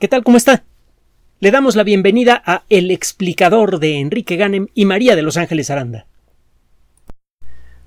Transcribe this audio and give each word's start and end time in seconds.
¿Qué 0.00 0.08
tal? 0.08 0.24
¿Cómo 0.24 0.36
está? 0.36 0.64
Le 1.38 1.52
damos 1.52 1.76
la 1.76 1.84
bienvenida 1.84 2.42
a 2.44 2.64
El 2.68 2.90
explicador 2.90 3.78
de 3.78 4.00
Enrique 4.00 4.34
Ganem 4.34 4.66
y 4.74 4.86
María 4.86 5.14
de 5.14 5.22
Los 5.22 5.36
Ángeles 5.36 5.70
Aranda. 5.70 6.06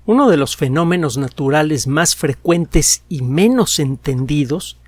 Uno 0.06 0.30
de 0.30 0.38
los 0.38 0.56
fenómenos 0.56 1.18
naturales 1.18 1.86
más 1.86 2.16
frecuentes 2.16 3.04
y 3.10 3.20
menos 3.20 3.78
entendidos 3.78 4.78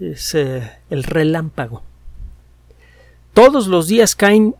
es 0.00 0.34
eh, 0.34 0.68
el 0.90 1.04
relámpago. 1.04 1.84
Todos 3.32 3.68
los 3.68 3.86
días 3.86 4.16
caen 4.16 4.56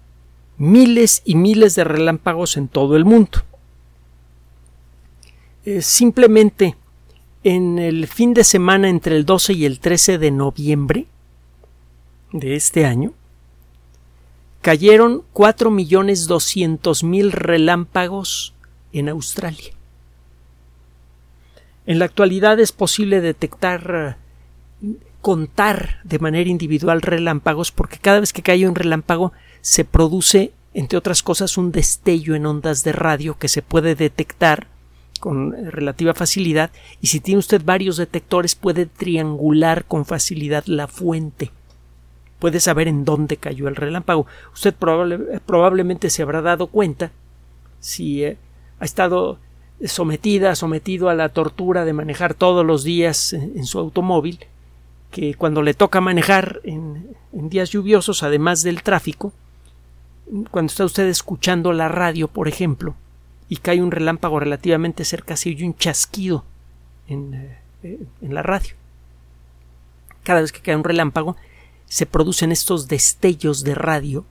miles 0.56 1.20
y 1.24 1.34
miles 1.34 1.74
de 1.74 1.82
relámpagos 1.82 2.56
en 2.56 2.68
todo 2.68 2.96
el 2.96 3.04
mundo. 3.04 3.40
Simplemente 5.80 6.76
en 7.42 7.80
el 7.80 8.06
fin 8.06 8.34
de 8.34 8.44
semana 8.44 8.88
entre 8.88 9.16
el 9.16 9.26
12 9.26 9.52
y 9.54 9.64
el 9.64 9.80
13 9.80 10.18
de 10.18 10.30
noviembre 10.30 11.06
de 12.32 12.56
este 12.56 12.84
año, 12.86 13.12
cayeron 14.62 15.22
4.200.000 15.34 17.30
relámpagos 17.30 18.54
en 18.92 19.08
Australia. 19.08 19.72
En 21.86 21.98
la 21.98 22.04
actualidad 22.04 22.60
es 22.60 22.72
posible 22.72 23.20
detectar, 23.20 24.18
contar 25.20 26.00
de 26.04 26.18
manera 26.18 26.50
individual 26.50 27.02
relámpagos 27.02 27.72
porque 27.72 27.98
cada 27.98 28.20
vez 28.20 28.32
que 28.32 28.42
cae 28.42 28.68
un 28.68 28.74
relámpago 28.74 29.32
se 29.60 29.84
produce, 29.84 30.52
entre 30.74 30.98
otras 30.98 31.22
cosas, 31.22 31.58
un 31.58 31.72
destello 31.72 32.34
en 32.34 32.46
ondas 32.46 32.84
de 32.84 32.92
radio 32.92 33.38
que 33.38 33.48
se 33.48 33.62
puede 33.62 33.94
detectar 33.94 34.68
con 35.20 35.52
relativa 35.70 36.14
facilidad 36.14 36.70
y 37.00 37.08
si 37.08 37.20
tiene 37.20 37.40
usted 37.40 37.62
varios 37.64 37.96
detectores 37.98 38.54
puede 38.54 38.86
triangular 38.86 39.84
con 39.84 40.06
facilidad 40.06 40.64
la 40.66 40.86
fuente 40.86 41.50
puede 42.40 42.58
saber 42.58 42.88
en 42.88 43.04
dónde 43.04 43.36
cayó 43.36 43.68
el 43.68 43.76
relámpago. 43.76 44.26
Usted 44.52 44.74
probablemente 44.74 46.10
se 46.10 46.22
habrá 46.22 46.42
dado 46.42 46.66
cuenta 46.66 47.12
si 47.78 48.24
eh, 48.24 48.36
ha 48.80 48.84
estado 48.84 49.38
sometida, 49.84 50.56
sometido 50.56 51.08
a 51.08 51.14
la 51.14 51.28
tortura 51.28 51.84
de 51.84 51.92
manejar 51.92 52.34
todos 52.34 52.66
los 52.66 52.82
días 52.82 53.32
en, 53.32 53.64
su 53.64 53.78
automóvil, 53.78 54.40
que 55.10 55.34
cuando 55.34 55.62
le 55.62 55.74
toca 55.74 56.00
manejar 56.00 56.60
en, 56.64 57.16
días 57.32 57.70
lluviosos, 57.70 58.22
además 58.22 58.62
del 58.62 58.82
tráfico, 58.82 59.32
cuando 60.50 60.70
está 60.70 60.84
usted 60.84 61.06
escuchando 61.06 61.72
la 61.72 61.88
radio, 61.88 62.28
por 62.28 62.48
ejemplo, 62.48 62.94
y 63.48 63.56
cae 63.56 63.82
un 63.82 63.90
relámpago 63.90 64.38
relativamente 64.40 65.04
cerca, 65.04 65.36
se 65.36 65.50
oye 65.50 65.64
un 65.64 65.76
chasquido 65.76 66.44
en, 67.08 67.34
eh, 67.82 68.00
en 68.22 68.34
la 68.34 68.42
radio. 68.42 68.74
Cada 70.22 70.42
vez 70.42 70.52
que 70.52 70.60
cae 70.60 70.76
un 70.76 70.84
relámpago, 70.84 71.36
se 71.90 72.06
producen 72.06 72.52
estos 72.52 72.86
destellos 72.86 73.64
de 73.64 73.74
radio 73.74 74.24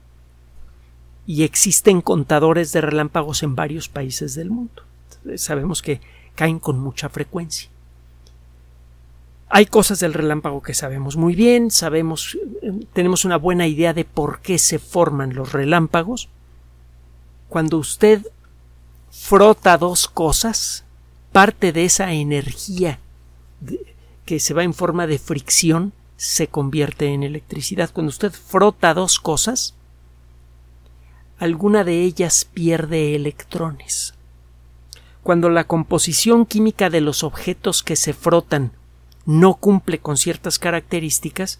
y 1.26 1.42
existen 1.42 2.00
contadores 2.00 2.72
de 2.72 2.80
relámpagos 2.80 3.42
en 3.42 3.54
varios 3.54 3.90
países 3.90 4.34
del 4.34 4.48
mundo. 4.48 4.82
Sabemos 5.36 5.82
que 5.82 6.00
caen 6.34 6.58
con 6.58 6.80
mucha 6.80 7.10
frecuencia. 7.10 7.68
Hay 9.50 9.66
cosas 9.66 10.00
del 10.00 10.14
relámpago 10.14 10.62
que 10.62 10.72
sabemos 10.72 11.18
muy 11.18 11.34
bien, 11.34 11.70
sabemos, 11.70 12.38
tenemos 12.94 13.26
una 13.26 13.36
buena 13.36 13.66
idea 13.66 13.92
de 13.92 14.06
por 14.06 14.40
qué 14.40 14.56
se 14.56 14.78
forman 14.78 15.34
los 15.34 15.52
relámpagos. 15.52 16.30
Cuando 17.50 17.76
usted 17.76 18.26
frota 19.10 19.76
dos 19.76 20.08
cosas, 20.08 20.84
parte 21.30 21.72
de 21.72 21.84
esa 21.84 22.10
energía 22.14 23.00
que 24.24 24.40
se 24.40 24.54
va 24.54 24.64
en 24.64 24.72
forma 24.72 25.06
de 25.06 25.18
fricción 25.18 25.92
se 26.20 26.48
convierte 26.48 27.14
en 27.14 27.22
electricidad. 27.22 27.88
Cuando 27.94 28.10
usted 28.10 28.30
frota 28.30 28.92
dos 28.92 29.18
cosas, 29.18 29.74
alguna 31.38 31.82
de 31.82 32.02
ellas 32.02 32.44
pierde 32.44 33.16
electrones. 33.16 34.12
Cuando 35.22 35.48
la 35.48 35.64
composición 35.64 36.44
química 36.44 36.90
de 36.90 37.00
los 37.00 37.24
objetos 37.24 37.82
que 37.82 37.96
se 37.96 38.12
frotan 38.12 38.72
no 39.24 39.54
cumple 39.54 39.98
con 39.98 40.18
ciertas 40.18 40.58
características, 40.58 41.58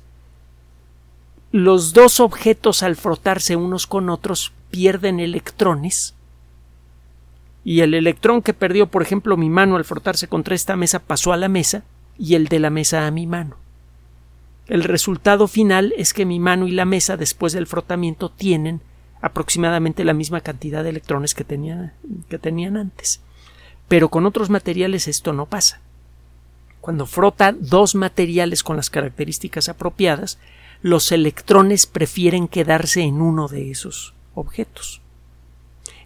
los 1.53 1.95
dos 1.95 2.21
objetos 2.21 2.83
al 2.83 2.97
frotarse 2.97 3.57
unos 3.57 3.87
con 3.87 4.11
otros 4.11 4.53
pierden 4.71 5.21
electrones 5.21 6.13
y 7.65 7.81
el 7.81 7.95
electrón 7.95 8.43
que 8.43 8.53
perdió, 8.53 8.89
por 8.89 9.01
ejemplo, 9.01 9.39
mi 9.39 9.49
mano 9.49 9.77
al 9.77 9.87
frotarse 9.87 10.29
contra 10.29 10.55
esta 10.55 10.77
mesa 10.77 10.99
pasó 10.99 11.33
a 11.33 11.39
la 11.39 11.49
mesa 11.49 11.83
y 12.19 12.35
el 12.35 12.49
de 12.49 12.59
la 12.59 12.69
mesa 12.69 13.07
a 13.07 13.11
mi 13.11 13.27
mano. 13.27 13.57
El 14.71 14.85
resultado 14.85 15.49
final 15.49 15.93
es 15.97 16.15
que 16.15 16.25
mi 16.25 16.39
mano 16.39 16.69
y 16.69 16.71
la 16.71 16.85
mesa 16.85 17.17
después 17.17 17.53
del 17.53 17.67
frotamiento 17.67 18.31
tienen 18.31 18.81
aproximadamente 19.21 20.05
la 20.05 20.15
misma 20.15 20.43
cantidad 20.43 20.85
de 20.85 20.91
electrones 20.91 21.35
que 21.35 21.43
tenían, 21.43 21.93
que 22.29 22.39
tenían 22.39 22.77
antes. 22.77 23.21
Pero 23.89 24.11
con 24.11 24.27
otros 24.27 24.49
materiales 24.49 25.09
esto 25.09 25.33
no 25.33 25.47
pasa. 25.47 25.81
Cuando 26.81 27.07
frota 27.07 27.51
dos 27.51 27.97
materiales 27.97 28.63
con 28.63 28.77
las 28.77 28.91
características 28.91 29.69
apropiadas, 29.69 30.39
los 30.83 31.11
electrones 31.11 31.87
prefieren 31.87 32.47
quedarse 32.47 33.01
en 33.01 33.21
uno 33.21 33.49
de 33.49 33.73
esos 33.73 34.15
objetos. 34.37 35.03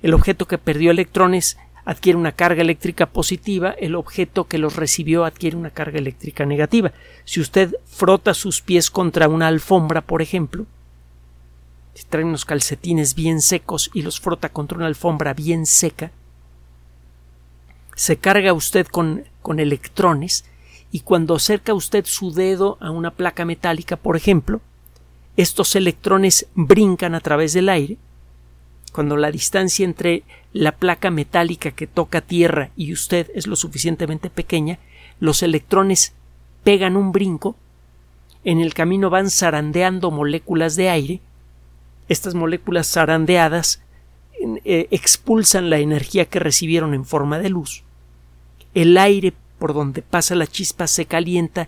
El 0.01 0.15
objeto 0.15 0.49
que 0.49 0.57
perdió 0.57 0.91
electrones 0.91 1.59
adquiere 1.85 2.19
una 2.19 2.33
carga 2.33 2.63
eléctrica 2.63 3.07
positiva, 3.07 3.71
el 3.71 3.95
objeto 3.95 4.45
que 4.45 4.59
los 4.59 4.77
recibió 4.77 5.25
adquiere 5.25 5.57
una 5.57 5.71
carga 5.71 5.99
eléctrica 5.99 6.47
negativa. 6.47 6.93
Si 7.25 7.41
usted 7.41 7.75
frota 7.85 8.35
sus 8.35 8.63
pies 8.63 8.91
contra 8.91 9.29
una 9.29 9.49
alfombra, 9.49 10.01
por 10.01 10.23
ejemplo, 10.23 10.67
si 11.95 12.05
trae 12.05 12.25
unos 12.25 12.45
calcetines 12.45 13.15
bien 13.15 13.41
secos 13.41 13.91
y 13.93 14.03
los 14.03 14.19
frota 14.19 14.49
contra 14.49 14.79
una 14.79 14.87
alfombra 14.87 15.35
bien 15.35 15.67
seca, 15.67 16.11
se 17.95 18.17
carga 18.17 18.53
usted 18.53 18.87
con, 18.87 19.25
con 19.43 19.61
electrones 19.61 20.45
y 20.91 21.01
cuando 21.01 21.37
acerca 21.37 21.75
usted 21.75 22.05
su 22.07 22.33
dedo 22.33 22.79
a 22.81 22.91
una 22.91 23.11
placa 23.11 23.45
metálica, 23.45 23.97
por 23.97 24.17
ejemplo, 24.17 24.61
estos 25.37 25.77
electrones 25.77 26.47
brincan 26.55 27.15
a 27.15 27.21
través 27.21 27.53
del 27.53 27.69
aire 27.69 27.99
cuando 28.95 29.17
la 29.17 29.33
distancia 29.33 29.85
entre 29.85 30.23
la 30.53 30.71
placa 30.71 31.11
metálica 31.11 31.73
que 31.73 31.89
toca 31.89 32.21
tierra 32.21 32.71
y 32.77 32.93
usted 32.93 33.29
es 33.35 33.49
lo 33.49 33.57
suficientemente 33.57 34.31
pequeña, 34.31 34.79
los 35.19 35.43
electrones 35.43 36.13
pegan 36.63 36.97
un 36.97 37.11
brinco, 37.11 37.57
en 38.45 38.61
el 38.61 38.73
camino 38.73 39.11
van 39.11 39.31
zarandeando 39.31 40.13
moléculas 40.13 40.77
de 40.77 40.91
aire, 40.91 41.21
estas 42.09 42.37
moléculas 42.37 42.87
zarandeadas 42.87 43.83
eh, 44.65 44.87
expulsan 44.93 45.71
la 45.71 45.79
energía 45.79 46.27
que 46.27 46.39
recibieron 46.39 46.95
en 46.95 47.05
forma 47.05 47.41
de 47.41 47.49
luz, 47.49 47.83
el 48.75 48.97
aire 48.97 49.33
por 49.59 49.75
donde 49.75 50.03
pasa 50.03 50.37
la 50.37 50.47
chispa 50.47 50.87
se 50.87 51.07
calienta 51.07 51.67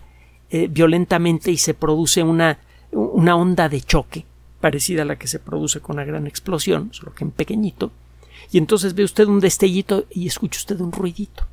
eh, 0.49 0.69
violentamente 0.69 1.51
y 1.51 1.57
se 1.57 1.73
produce 1.73 2.23
una, 2.23 2.59
una 2.93 3.35
onda 3.35 3.67
de 3.67 3.81
choque, 3.81 4.25
parecida 4.59 5.03
a 5.03 5.05
la 5.05 5.17
que 5.17 5.27
se 5.27 5.39
produce 5.39 5.79
con 5.79 5.95
una 5.95 6.05
gran 6.05 6.27
explosión, 6.27 6.89
solo 6.93 7.13
que 7.13 7.23
en 7.23 7.31
pequeñito, 7.31 7.91
y 8.51 8.57
entonces 8.57 8.93
ve 8.93 9.03
usted 9.03 9.27
un 9.27 9.39
destellito 9.39 10.05
y 10.09 10.27
escucha 10.27 10.59
usted 10.59 10.79
un 10.79 10.91
ruidito. 10.91 11.45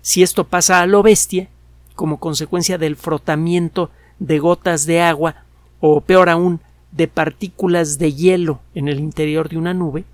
Si 0.00 0.22
esto 0.22 0.44
pasa 0.44 0.80
a 0.80 0.86
lo 0.86 1.02
bestia, 1.02 1.48
como 1.94 2.18
consecuencia 2.18 2.78
del 2.78 2.96
frotamiento 2.96 3.90
de 4.18 4.38
gotas 4.38 4.86
de 4.86 5.00
agua, 5.00 5.44
o 5.80 6.00
peor 6.00 6.28
aún, 6.28 6.60
de 6.90 7.08
partículas 7.08 7.98
de 7.98 8.12
hielo 8.12 8.60
en 8.74 8.88
el 8.88 9.00
interior 9.00 9.48
de 9.48 9.58
una 9.58 9.74
nube, 9.74 10.04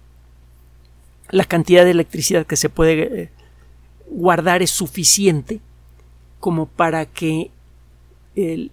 la 1.30 1.44
cantidad 1.44 1.84
de 1.84 1.90
electricidad 1.90 2.46
que 2.46 2.56
se 2.56 2.69
puede 2.69 3.22
eh, 3.22 3.30
guardar 4.10 4.62
es 4.62 4.70
suficiente 4.70 5.60
como 6.40 6.66
para 6.66 7.06
que 7.06 7.50
el, 8.36 8.70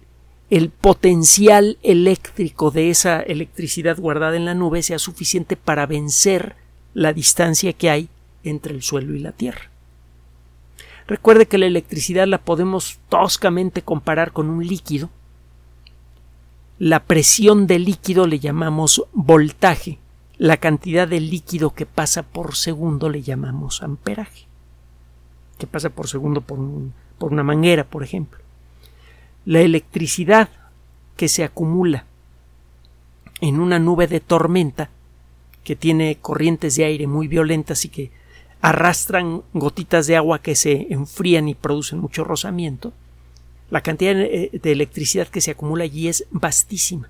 el 0.48 0.70
potencial 0.70 1.76
eléctrico 1.82 2.70
de 2.70 2.90
esa 2.90 3.20
electricidad 3.20 3.98
guardada 3.98 4.36
en 4.36 4.44
la 4.44 4.54
nube 4.54 4.82
sea 4.82 4.98
suficiente 4.98 5.56
para 5.56 5.86
vencer 5.86 6.54
la 6.94 7.12
distancia 7.12 7.72
que 7.72 7.90
hay 7.90 8.08
entre 8.44 8.74
el 8.74 8.82
suelo 8.82 9.14
y 9.14 9.18
la 9.18 9.32
Tierra. 9.32 9.70
Recuerde 11.08 11.46
que 11.46 11.58
la 11.58 11.66
electricidad 11.66 12.26
la 12.26 12.38
podemos 12.38 12.98
toscamente 13.08 13.82
comparar 13.82 14.32
con 14.32 14.48
un 14.48 14.66
líquido. 14.66 15.10
La 16.78 17.04
presión 17.04 17.66
del 17.66 17.84
líquido 17.84 18.26
le 18.26 18.38
llamamos 18.38 19.04
voltaje. 19.12 19.98
La 20.38 20.58
cantidad 20.58 21.08
de 21.08 21.20
líquido 21.20 21.74
que 21.74 21.86
pasa 21.86 22.22
por 22.22 22.56
segundo 22.56 23.08
le 23.08 23.22
llamamos 23.22 23.82
amperaje. 23.82 24.46
Que 25.58 25.66
pasa 25.66 25.90
por 25.90 26.08
segundo 26.08 26.40
por, 26.40 26.58
por 27.18 27.32
una 27.32 27.42
manguera, 27.42 27.84
por 27.84 28.02
ejemplo 28.02 28.45
la 29.46 29.60
electricidad 29.60 30.50
que 31.16 31.28
se 31.28 31.44
acumula 31.44 32.04
en 33.40 33.60
una 33.60 33.78
nube 33.78 34.06
de 34.08 34.20
tormenta 34.20 34.90
que 35.64 35.76
tiene 35.76 36.18
corrientes 36.20 36.76
de 36.76 36.84
aire 36.84 37.06
muy 37.06 37.28
violentas 37.28 37.84
y 37.84 37.88
que 37.88 38.10
arrastran 38.60 39.42
gotitas 39.52 40.06
de 40.06 40.16
agua 40.16 40.40
que 40.40 40.56
se 40.56 40.88
enfrían 40.90 41.48
y 41.48 41.54
producen 41.54 42.00
mucho 42.00 42.24
rozamiento, 42.24 42.92
La 43.68 43.80
cantidad 43.80 44.14
de 44.14 44.50
electricidad 44.62 45.26
que 45.26 45.40
se 45.40 45.50
acumula 45.50 45.82
allí 45.82 46.06
es 46.06 46.24
vastísima. 46.30 47.08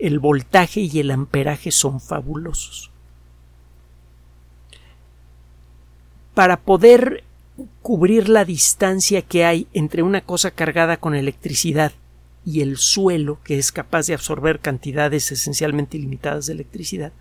El 0.00 0.18
voltaje 0.18 0.80
y 0.80 0.98
el 0.98 1.12
amperaje 1.12 1.70
son 1.70 2.00
fabulosos. 2.00 2.90
Para 6.34 6.56
poder 6.56 7.22
cubrir 7.84 8.30
la 8.30 8.46
distancia 8.46 9.20
que 9.20 9.44
hay 9.44 9.66
entre 9.74 10.02
una 10.02 10.22
cosa 10.22 10.50
cargada 10.50 10.96
con 10.96 11.14
electricidad 11.14 11.92
y 12.42 12.62
el 12.62 12.78
suelo, 12.78 13.40
que 13.44 13.58
es 13.58 13.72
capaz 13.72 14.06
de 14.06 14.14
absorber 14.14 14.60
cantidades 14.60 15.30
esencialmente 15.30 15.98
ilimitadas 15.98 16.46
de 16.46 16.54
electricidad, 16.54 17.12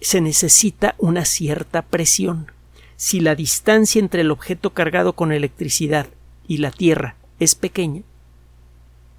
se 0.00 0.20
necesita 0.20 0.94
una 0.98 1.24
cierta 1.24 1.82
presión. 1.82 2.52
Si 2.94 3.18
la 3.18 3.34
distancia 3.34 3.98
entre 3.98 4.20
el 4.20 4.30
objeto 4.30 4.74
cargado 4.74 5.14
con 5.14 5.32
electricidad 5.32 6.06
y 6.46 6.58
la 6.58 6.70
Tierra 6.70 7.16
es 7.40 7.56
pequeña, 7.56 8.02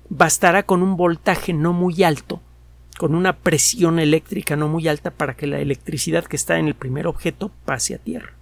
bastará 0.07 0.63
con 0.63 0.83
un 0.83 0.95
voltaje 0.95 1.51
no 1.51 1.74
muy 1.74 2.01
alto, 2.03 2.39
con 2.97 3.13
una 3.13 3.36
presión 3.36 4.00
eléctrica 4.00 4.56
no 4.56 4.69
muy 4.69 4.88
alta 4.88 5.12
para 5.12 5.36
que 5.36 5.47
la 5.47 5.59
electricidad 5.59 6.24
que 6.24 6.38
está 6.38 6.59
en 6.59 6.69
el 6.69 6.75
primer 6.75 7.07
objeto 7.07 7.51
pase 7.65 7.94
a 7.94 7.97
Tierra. 7.97 8.38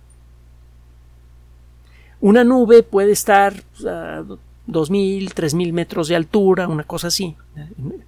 Una 2.19 2.43
nube 2.43 2.83
puede 2.83 3.11
estar 3.11 3.53
a 3.85 4.23
2.000, 4.67 5.33
3.000 5.33 5.71
metros 5.71 6.07
de 6.07 6.15
altura, 6.15 6.67
una 6.67 6.83
cosa 6.83 7.07
así. 7.07 7.35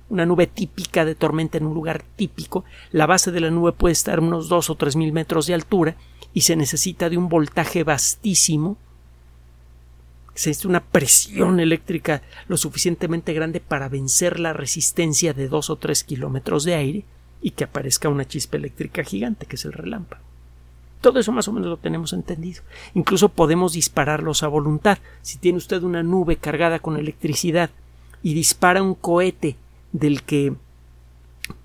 Una 0.10 0.26
nube 0.26 0.48
típica 0.48 1.06
de 1.06 1.16
tormenta 1.16 1.58
en 1.58 1.66
un 1.66 1.74
lugar 1.74 2.04
típico. 2.16 2.66
La 2.92 3.06
base 3.06 3.32
de 3.32 3.40
la 3.40 3.50
nube 3.50 3.72
puede 3.72 3.94
estar 3.94 4.20
unos 4.20 4.50
2 4.50 4.70
o 4.70 4.78
3.000 4.78 5.12
metros 5.12 5.48
de 5.48 5.54
altura 5.54 5.96
y 6.34 6.42
se 6.42 6.56
necesita 6.56 7.10
de 7.10 7.18
un 7.18 7.30
voltaje 7.30 7.84
vastísimo. 7.84 8.78
Se 10.34 10.50
necesita 10.50 10.70
una 10.70 10.84
presión 10.84 11.60
eléctrica 11.60 12.22
lo 12.48 12.58
suficientemente 12.58 13.34
grande 13.34 13.60
para 13.60 13.90
vencer 13.90 14.40
la 14.40 14.54
resistencia 14.54 15.34
de 15.34 15.48
2 15.48 15.70
o 15.70 15.76
3 15.78 16.04
kilómetros 16.04 16.64
de 16.64 16.76
aire 16.76 17.06
y 17.42 17.52
que 17.52 17.64
aparezca 17.64 18.10
una 18.10 18.28
chispa 18.28 18.58
eléctrica 18.58 19.04
gigante, 19.04 19.46
que 19.46 19.56
es 19.56 19.66
el 19.66 19.74
relámpago. 19.74 20.29
Todo 21.02 21.20
eso 21.20 21.32
más 21.32 21.48
o 21.48 21.54
menos 21.54 21.70
lo 21.70 21.78
tenemos 21.78 22.14
entendido. 22.14 22.62
Incluso 22.94 23.30
podemos 23.30 23.74
dispararlos 23.74 24.44
a 24.44 24.48
voluntad. 24.48 24.98
Si 25.22 25.38
tiene 25.38 25.58
usted 25.58 25.84
una 25.84 26.04
nube 26.04 26.36
cargada 26.36 26.80
con 26.80 26.98
electricidad 26.98 27.70
y 28.22 28.34
dispara 28.34 28.84
un 28.84 28.96
cohete 28.96 29.56
del 29.94 30.24
que 30.24 30.54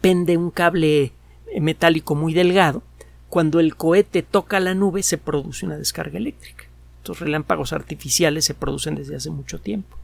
pende 0.00 0.36
un 0.36 0.50
cable 0.50 1.12
metálico 1.60 2.14
muy 2.14 2.32
delgado, 2.32 2.82
cuando 3.28 3.58
el 3.58 3.74
cohete 3.74 4.22
toca 4.22 4.60
la 4.60 4.74
nube 4.74 5.02
se 5.02 5.18
produce 5.18 5.66
una 5.66 5.76
descarga 5.76 6.18
eléctrica. 6.18 6.64
Estos 6.98 7.18
relámpagos 7.18 7.72
artificiales 7.72 8.44
se 8.44 8.54
producen 8.54 8.94
desde 8.94 9.16
hace 9.16 9.30
mucho 9.30 9.60
tiempo. 9.60 9.96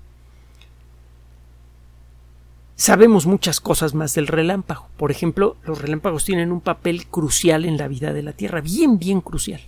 Sabemos 2.81 3.27
muchas 3.27 3.61
cosas 3.61 3.93
más 3.93 4.15
del 4.15 4.27
relámpago. 4.27 4.89
Por 4.97 5.11
ejemplo, 5.11 5.59
los 5.67 5.83
relámpagos 5.83 6.25
tienen 6.25 6.51
un 6.51 6.63
papel 6.63 7.07
crucial 7.09 7.67
en 7.67 7.77
la 7.77 7.89
vida 7.89 8.15
de 8.15 8.23
la 8.23 8.33
Tierra, 8.33 8.63
bien, 8.63 8.99
bien 8.99 9.21
crucial. 9.21 9.61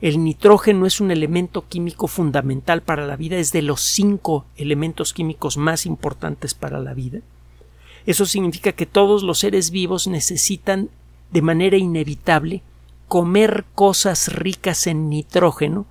El 0.00 0.22
nitrógeno 0.22 0.86
es 0.86 1.00
un 1.00 1.10
elemento 1.10 1.66
químico 1.66 2.06
fundamental 2.06 2.80
para 2.80 3.08
la 3.08 3.16
vida, 3.16 3.38
es 3.38 3.50
de 3.50 3.62
los 3.62 3.80
cinco 3.80 4.46
elementos 4.54 5.12
químicos 5.12 5.56
más 5.56 5.84
importantes 5.84 6.54
para 6.54 6.78
la 6.78 6.94
vida. 6.94 7.22
Eso 8.06 8.24
significa 8.24 8.70
que 8.70 8.86
todos 8.86 9.24
los 9.24 9.40
seres 9.40 9.72
vivos 9.72 10.06
necesitan 10.06 10.90
de 11.32 11.42
manera 11.42 11.76
inevitable 11.76 12.62
comer 13.08 13.64
cosas 13.74 14.32
ricas 14.32 14.86
en 14.86 15.08
nitrógeno 15.08 15.86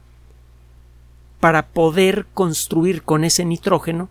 para 1.42 1.68
poder 1.68 2.26
construir 2.34 3.04
con 3.04 3.26
ese 3.26 3.44
nitrógeno 3.44 4.08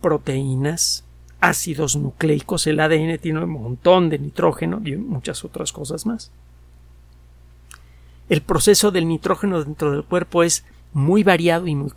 proteínas, 0.00 1.03
ácidos 1.48 1.96
nucleicos, 1.96 2.66
el 2.66 2.80
ADN 2.80 3.18
tiene 3.18 3.42
un 3.42 3.50
montón 3.50 4.08
de 4.08 4.18
nitrógeno 4.18 4.80
y 4.84 4.96
muchas 4.96 5.44
otras 5.44 5.72
cosas 5.72 6.06
más. 6.06 6.30
El 8.28 8.40
proceso 8.40 8.90
del 8.90 9.06
nitrógeno 9.06 9.62
dentro 9.62 9.92
del 9.92 10.04
cuerpo 10.04 10.42
es 10.42 10.64
muy 10.92 11.22
variado 11.22 11.66
y 11.66 11.74
muy, 11.74 11.92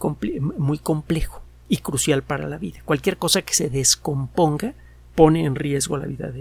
muy 0.57 0.77
complejo 0.79 1.41
y 1.69 1.77
crucial 1.77 2.23
para 2.23 2.47
la 2.47 2.57
vida. 2.57 2.81
Cualquier 2.83 3.17
cosa 3.17 3.41
que 3.41 3.53
se 3.53 3.69
descomponga 3.69 4.73
pone 5.15 5.45
en 5.45 5.55
riesgo 5.55 5.97
la 5.97 6.07
vida 6.07 6.31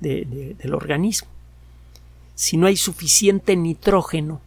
del 0.00 0.74
organismo. 0.74 1.28
Si 2.34 2.56
no 2.56 2.66
hay 2.66 2.76
suficiente 2.76 3.54
nitrógeno 3.56 4.40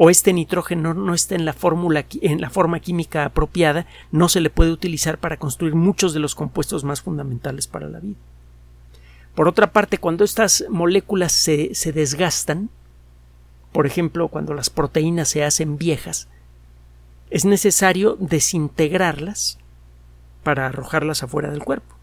o 0.00 0.10
este 0.10 0.32
nitrógeno 0.32 0.94
no 0.94 1.12
está 1.12 1.34
en 1.34 1.44
la 1.44 1.52
fórmula 1.52 2.06
en 2.22 2.40
la 2.40 2.50
forma 2.50 2.78
química 2.78 3.24
apropiada, 3.24 3.86
no 4.12 4.28
se 4.28 4.40
le 4.40 4.48
puede 4.48 4.70
utilizar 4.70 5.18
para 5.18 5.36
construir 5.36 5.74
muchos 5.74 6.14
de 6.14 6.20
los 6.20 6.36
compuestos 6.36 6.84
más 6.84 7.02
fundamentales 7.02 7.66
para 7.66 7.88
la 7.88 7.98
vida. 7.98 8.16
Por 9.34 9.48
otra 9.48 9.72
parte, 9.72 9.98
cuando 9.98 10.24
estas 10.24 10.64
moléculas 10.70 11.32
se, 11.32 11.74
se 11.74 11.92
desgastan, 11.92 12.70
por 13.72 13.86
ejemplo, 13.86 14.28
cuando 14.28 14.54
las 14.54 14.70
proteínas 14.70 15.28
se 15.28 15.44
hacen 15.44 15.78
viejas, 15.78 16.28
es 17.30 17.44
necesario 17.44 18.16
desintegrarlas 18.20 19.58
para 20.44 20.66
arrojarlas 20.66 21.24
afuera 21.24 21.50
del 21.50 21.64
cuerpo. 21.64 21.96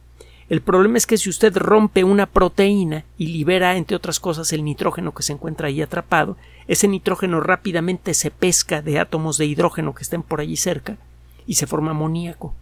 El 0.49 0.61
problema 0.61 0.97
es 0.97 1.07
que 1.07 1.17
si 1.17 1.29
usted 1.29 1.55
rompe 1.55 2.03
una 2.03 2.25
proteína 2.25 3.05
y 3.17 3.27
libera, 3.27 3.77
entre 3.77 3.95
otras 3.95 4.19
cosas, 4.19 4.51
el 4.53 4.65
nitrógeno 4.65 5.13
que 5.13 5.23
se 5.23 5.33
encuentra 5.33 5.69
ahí 5.69 5.81
atrapado, 5.81 6.37
ese 6.67 6.87
nitrógeno 6.87 7.39
rápidamente 7.41 8.13
se 8.13 8.31
pesca 8.31 8.81
de 8.81 8.99
átomos 8.99 9.37
de 9.37 9.45
hidrógeno 9.45 9.93
que 9.93 10.03
estén 10.03 10.23
por 10.23 10.41
allí 10.41 10.57
cerca 10.57 10.97
y 11.45 11.55
se 11.55 11.67
forma 11.67 11.91
amoníaco. 11.91 12.53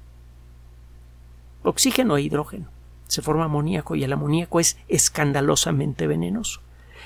Oxígeno 1.64 2.18
e 2.18 2.22
hidrógeno. 2.22 2.68
Se 3.08 3.22
forma 3.22 3.46
amoníaco 3.46 3.96
y 3.96 4.04
el 4.04 4.12
amoníaco 4.12 4.60
es 4.60 4.78
escandalosamente 4.88 6.08
venenoso. 6.08 6.60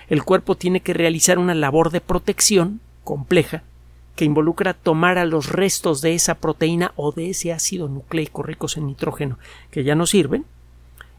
El 0.09 0.23
cuerpo 0.23 0.55
tiene 0.55 0.79
que 0.79 0.93
realizar 0.93 1.37
una 1.37 1.53
labor 1.53 1.91
de 1.91 2.01
protección 2.01 2.79
compleja 3.03 3.63
que 4.15 4.25
involucra 4.25 4.73
tomar 4.73 5.19
a 5.19 5.25
los 5.25 5.49
restos 5.49 6.01
de 6.01 6.15
esa 6.15 6.35
proteína 6.35 6.91
o 6.95 7.11
de 7.11 7.29
ese 7.29 7.53
ácido 7.53 7.87
nucleico 7.87 8.41
ricos 8.41 8.75
en 8.75 8.87
nitrógeno 8.87 9.37
que 9.69 9.83
ya 9.83 9.95
no 9.95 10.07
sirven 10.07 10.45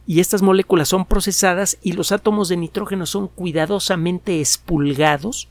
y 0.05 0.21
estas 0.21 0.43
moléculas 0.43 0.89
son 0.89 1.05
procesadas 1.05 1.79
y 1.83 1.93
los 1.93 2.13
átomos 2.13 2.49
de 2.49 2.57
nitrógeno 2.57 3.07
son 3.07 3.29
cuidadosamente 3.29 4.41
expulgados 4.41 5.49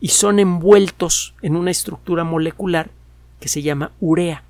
y 0.00 0.08
son 0.08 0.38
envueltos 0.38 1.34
en 1.42 1.56
una 1.56 1.70
estructura 1.70 2.24
molecular 2.24 2.90
que 3.38 3.48
se 3.48 3.62
llama 3.62 3.92
urea. 4.00 4.44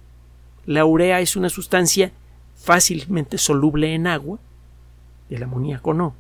La 0.67 0.85
urea 0.85 1.21
es 1.21 1.37
una 1.37 1.49
sustancia 1.49 2.13
fácilmente 2.57 3.39
soluble 3.39 3.95
en 3.95 4.07
agua, 4.07 4.39
el 5.29 5.43
amoníaco 5.43 5.95
no, 5.95 6.15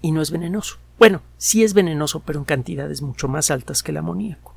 y 0.00 0.12
no 0.12 0.22
es 0.22 0.30
venenoso. 0.30 0.78
Bueno, 0.98 1.22
sí 1.38 1.64
es 1.64 1.74
venenoso, 1.74 2.20
pero 2.20 2.38
en 2.38 2.44
cantidades 2.44 3.02
mucho 3.02 3.26
más 3.28 3.50
altas 3.50 3.82
que 3.82 3.90
el 3.90 3.96
amoníaco. 3.96 4.54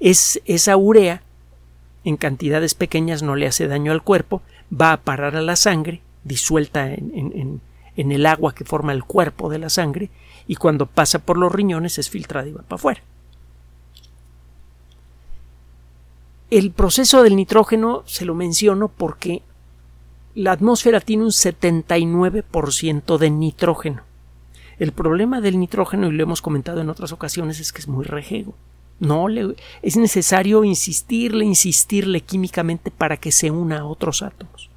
Es 0.00 0.40
esa 0.44 0.76
urea 0.76 1.22
en 2.04 2.16
cantidades 2.16 2.74
pequeñas 2.74 3.22
no 3.22 3.34
le 3.34 3.46
hace 3.46 3.66
daño 3.66 3.90
al 3.90 4.02
cuerpo, 4.02 4.42
va 4.70 4.92
a 4.92 5.00
parar 5.00 5.36
a 5.36 5.42
la 5.42 5.56
sangre, 5.56 6.02
disuelta 6.22 6.92
en, 6.92 7.60
el 7.96 8.26
agua 8.26 8.54
que 8.54 8.64
forma 8.64 8.92
el 8.92 9.04
cuerpo 9.04 9.48
de 9.48 9.58
la 9.58 9.70
sangre, 9.70 10.10
y 10.46 10.56
cuando 10.56 10.86
pasa 10.86 11.18
por 11.18 11.38
los 11.38 11.52
riñones 11.52 11.98
es 11.98 12.10
filtrada 12.10 12.46
y 12.48 12.52
va 12.52 12.62
para 12.62 12.76
afuera. 12.76 13.02
El 16.50 16.70
proceso 16.70 17.22
del 17.22 17.36
nitrógeno 17.36 18.02
se 18.06 18.24
lo 18.24 18.34
menciono 18.34 18.88
porque 18.88 19.42
la 20.34 20.52
atmósfera 20.52 21.00
tiene 21.00 21.24
un 21.24 21.30
79% 21.30 23.18
de 23.18 23.30
nitrógeno. 23.30 24.02
El 24.78 24.92
problema 24.92 25.40
del 25.40 25.58
nitrógeno, 25.58 26.08
y 26.08 26.12
lo 26.12 26.22
hemos 26.22 26.42
comentado 26.42 26.80
en 26.80 26.90
otras 26.90 27.12
ocasiones, 27.12 27.60
es 27.60 27.72
que 27.72 27.80
es 27.80 27.88
muy 27.88 28.04
rejego. 28.04 28.54
No 29.00 29.28
le, 29.28 29.56
es 29.82 29.96
necesario 29.96 30.64
insistirle, 30.64 31.44
insistirle 31.44 32.20
químicamente 32.20 32.90
para 32.90 33.16
que 33.16 33.32
se 33.32 33.50
una 33.50 33.80
a 33.80 33.84
otros 33.84 34.22
átomos. 34.22 34.70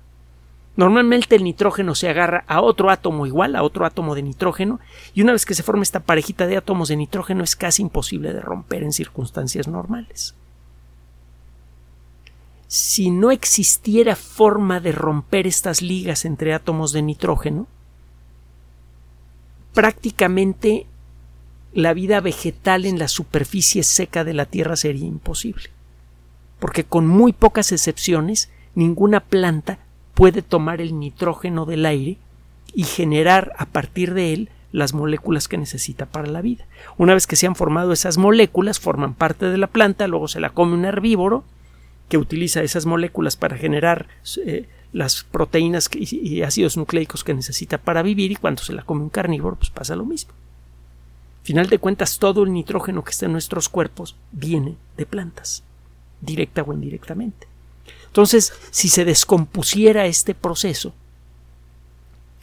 Normalmente 0.77 1.35
el 1.35 1.43
nitrógeno 1.43 1.95
se 1.95 2.07
agarra 2.07 2.43
a 2.47 2.61
otro 2.61 2.91
átomo 2.91 3.25
igual, 3.25 3.55
a 3.55 3.63
otro 3.63 3.83
átomo 3.83 4.13
de 4.13 4.21
nitrógeno, 4.21 4.79
y 5.15 5.23
una 5.23 5.31
vez 5.31 5.43
que 5.43 5.55
se 5.55 5.63
forma 5.63 5.81
esta 5.81 6.01
parejita 6.01 6.45
de 6.45 6.55
átomos 6.55 6.87
de 6.87 6.95
nitrógeno 6.95 7.43
es 7.43 7.55
casi 7.55 7.81
imposible 7.81 8.31
de 8.31 8.41
romper 8.41 8.83
en 8.83 8.93
circunstancias 8.93 9.67
normales. 9.67 10.35
Si 12.67 13.09
no 13.09 13.31
existiera 13.31 14.15
forma 14.15 14.79
de 14.79 14.91
romper 14.91 15.47
estas 15.47 15.81
ligas 15.81 16.25
entre 16.25 16.53
átomos 16.53 16.91
de 16.91 17.01
nitrógeno, 17.01 17.65
prácticamente 19.73 20.85
la 21.73 21.93
vida 21.93 22.21
vegetal 22.21 22.85
en 22.85 22.99
la 22.99 23.07
superficie 23.07 23.81
seca 23.81 24.23
de 24.23 24.35
la 24.35 24.45
Tierra 24.45 24.75
sería 24.75 25.07
imposible. 25.07 25.71
Porque 26.59 26.83
con 26.83 27.07
muy 27.07 27.33
pocas 27.33 27.71
excepciones, 27.71 28.51
ninguna 28.75 29.21
planta 29.21 29.79
puede 30.17 30.41
tomar 30.41 30.81
el 30.81 30.97
nitrógeno 30.97 31.67
del 31.67 31.85
aire 31.85 32.17
y 32.73 32.85
generar 32.85 33.53
a 33.59 33.67
partir 33.67 34.15
de 34.15 34.33
él 34.33 34.49
las 34.71 34.95
moléculas 34.95 35.47
que 35.47 35.59
necesita 35.59 36.07
para 36.07 36.27
la 36.27 36.41
vida. 36.41 36.65
Una 36.97 37.13
vez 37.13 37.27
que 37.27 37.35
se 37.35 37.45
han 37.45 37.55
formado 37.55 37.93
esas 37.93 38.17
moléculas, 38.17 38.79
forman 38.79 39.13
parte 39.13 39.45
de 39.45 39.59
la 39.59 39.67
planta, 39.67 40.07
luego 40.07 40.27
se 40.27 40.39
la 40.39 40.49
come 40.49 40.73
un 40.73 40.85
herbívoro 40.85 41.43
que 42.09 42.17
utiliza 42.17 42.63
esas 42.63 42.87
moléculas 42.87 43.37
para 43.37 43.57
generar 43.57 44.07
eh, 44.43 44.67
las 44.91 45.23
proteínas 45.23 45.87
y 45.93 46.41
ácidos 46.41 46.77
nucleicos 46.77 47.23
que 47.23 47.35
necesita 47.35 47.77
para 47.77 48.01
vivir 48.01 48.31
y 48.31 48.37
cuando 48.37 48.63
se 48.63 48.73
la 48.73 48.81
come 48.81 49.03
un 49.03 49.09
carnívoro 49.09 49.55
pues 49.55 49.69
pasa 49.69 49.95
lo 49.95 50.05
mismo. 50.05 50.33
Final 51.43 51.67
de 51.67 51.77
cuentas 51.77 52.17
todo 52.17 52.41
el 52.41 52.53
nitrógeno 52.53 53.03
que 53.03 53.11
está 53.11 53.27
en 53.27 53.33
nuestros 53.33 53.69
cuerpos 53.69 54.15
viene 54.31 54.77
de 54.97 55.05
plantas, 55.05 55.63
directa 56.21 56.63
o 56.63 56.73
indirectamente. 56.73 57.46
Entonces, 58.17 58.51
si 58.71 58.89
se 58.89 59.05
descompusiera 59.05 60.07
este 60.07 60.33
proceso, 60.33 60.91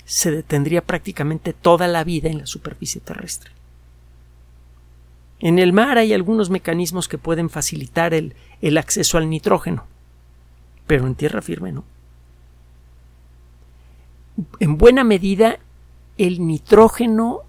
se 0.04 0.30
detendría 0.30 0.82
prácticamente 0.84 1.52
toda 1.52 1.88
la 1.88 2.04
vida 2.04 2.28
en 2.28 2.38
la 2.38 2.46
superficie 2.46 3.00
terrestre. 3.00 3.50
En 5.40 5.58
el 5.58 5.72
mar 5.72 5.98
hay 5.98 6.12
algunos 6.12 6.48
mecanismos 6.48 7.08
que 7.08 7.18
pueden 7.18 7.50
facilitar 7.50 8.14
el, 8.14 8.36
acceso 8.78 9.18
al 9.18 9.28
nitrógeno, 9.28 9.84
pero 10.86 11.08
en 11.08 11.16
tierra 11.16 11.42
firme 11.42 11.72
no. 11.72 11.82
En 14.60 14.78
buena 14.78 15.02
medida, 15.02 15.58
el 16.18 16.46
nitrógeno 16.46 17.40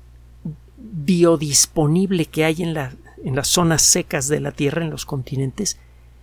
biodisponible 0.78 2.26
que 2.26 2.44
hay 2.44 2.64
en 2.64 2.74
las 2.74 3.48
zonas 3.48 3.84
secas 3.84 4.28
de 4.28 4.40
la 4.40 4.52
Tierra, 4.52 4.84
en 4.84 4.90
los 4.90 5.06
continentes, 5.06 5.78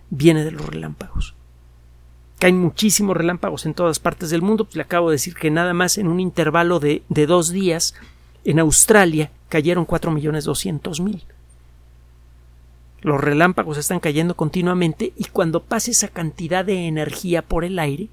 viene 0.09 0.43
de 0.43 0.51
los 0.51 0.65
relámpagos. 0.65 1.33
Caen 2.43 2.59
muchísimos 2.59 3.15
relámpagos 3.15 3.65
en 3.65 3.73
todas 3.73 3.99
partes 3.99 4.29
del 4.29 4.41
mundo. 4.41 4.65
Pues 4.65 4.75
le 4.75 4.81
acabo 4.81 5.09
de 5.09 5.13
decir 5.13 5.33
que 5.33 5.49
nada 5.49 5.73
más 5.73 5.97
en 5.97 6.07
un 6.07 6.19
intervalo 6.19 6.81
de, 6.81 7.01
de 7.07 7.25
dos 7.25 7.51
días 7.51 7.95
en 8.43 8.59
Australia 8.59 9.31
cayeron 9.47 9.87
4.200.000. 9.87 11.21
Los 12.99 13.21
relámpagos 13.21 13.77
están 13.77 14.01
cayendo 14.01 14.35
continuamente 14.35 15.13
y 15.15 15.23
cuando 15.31 15.63
pasa 15.63 15.91
esa 15.91 16.09
cantidad 16.09 16.65
de 16.65 16.85
energía 16.85 17.43
por 17.43 17.63
el 17.63 17.79
aire, 17.79 18.09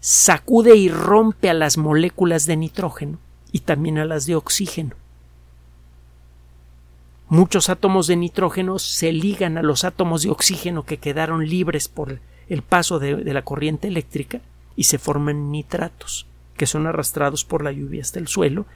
sacude 0.00 0.74
y 0.74 0.88
rompe 0.88 1.48
a 1.48 1.54
las 1.54 1.78
moléculas 1.78 2.44
de 2.46 2.56
nitrógeno 2.56 3.18
y 3.52 3.60
también 3.60 3.98
a 3.98 4.04
las 4.04 4.26
de 4.26 4.34
oxígeno. 4.34 4.96
Muchos 7.28 7.70
átomos 7.70 8.08
de 8.08 8.16
nitrógeno 8.16 8.80
se 8.80 9.12
ligan 9.12 9.58
a 9.58 9.62
los 9.62 9.84
átomos 9.84 10.24
de 10.24 10.30
oxígeno 10.30 10.82
que 10.84 10.96
quedaron 10.96 11.48
libres 11.48 11.86
por 11.86 12.18
el 12.48 12.62
paso 12.62 12.98
de, 12.98 13.32
la 13.32 13.42
corriente 13.42 13.88
eléctrica 13.88 14.40
y 14.76 14.84
se 14.84 14.98
forman 14.98 15.50
nitratos, 15.50 16.26
que 16.56 16.66
son 16.66 16.86
arrastrados 16.86 17.44
por 17.44 17.64
la 17.64 17.72
lluvia 17.72 18.02
hasta 18.02 18.18
el 18.18 18.28
suelo. 18.28 18.66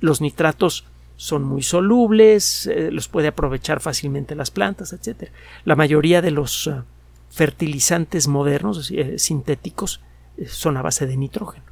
Los 0.00 0.20
nitratos 0.20 0.84
son 1.16 1.44
muy 1.44 1.62
solubles, 1.62 2.66
eh, 2.66 2.90
los 2.90 3.08
puede 3.08 3.28
aprovechar 3.28 3.80
fácilmente 3.80 4.34
las 4.34 4.50
plantas, 4.50 4.92
etc. 4.92 5.30
La 5.64 5.76
mayoría 5.76 6.20
de 6.20 6.30
los 6.30 6.66
eh, 6.66 6.82
fertilizantes 7.30 8.28
modernos, 8.28 8.90
eh, 8.90 9.18
sintéticos, 9.18 10.00
son 10.46 10.76
a 10.76 10.82
base 10.82 11.06
de 11.06 11.16
nitrógeno. 11.16 11.64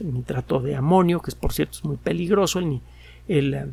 el 0.00 0.14
nitrato 0.14 0.60
de 0.60 0.76
amonio, 0.76 1.20
que 1.20 1.32
por 1.32 1.52
cierto 1.52 1.76
es 1.76 1.84
muy 1.84 1.96
peligroso, 1.96 2.60
el, 2.60 2.80
el 3.28 3.72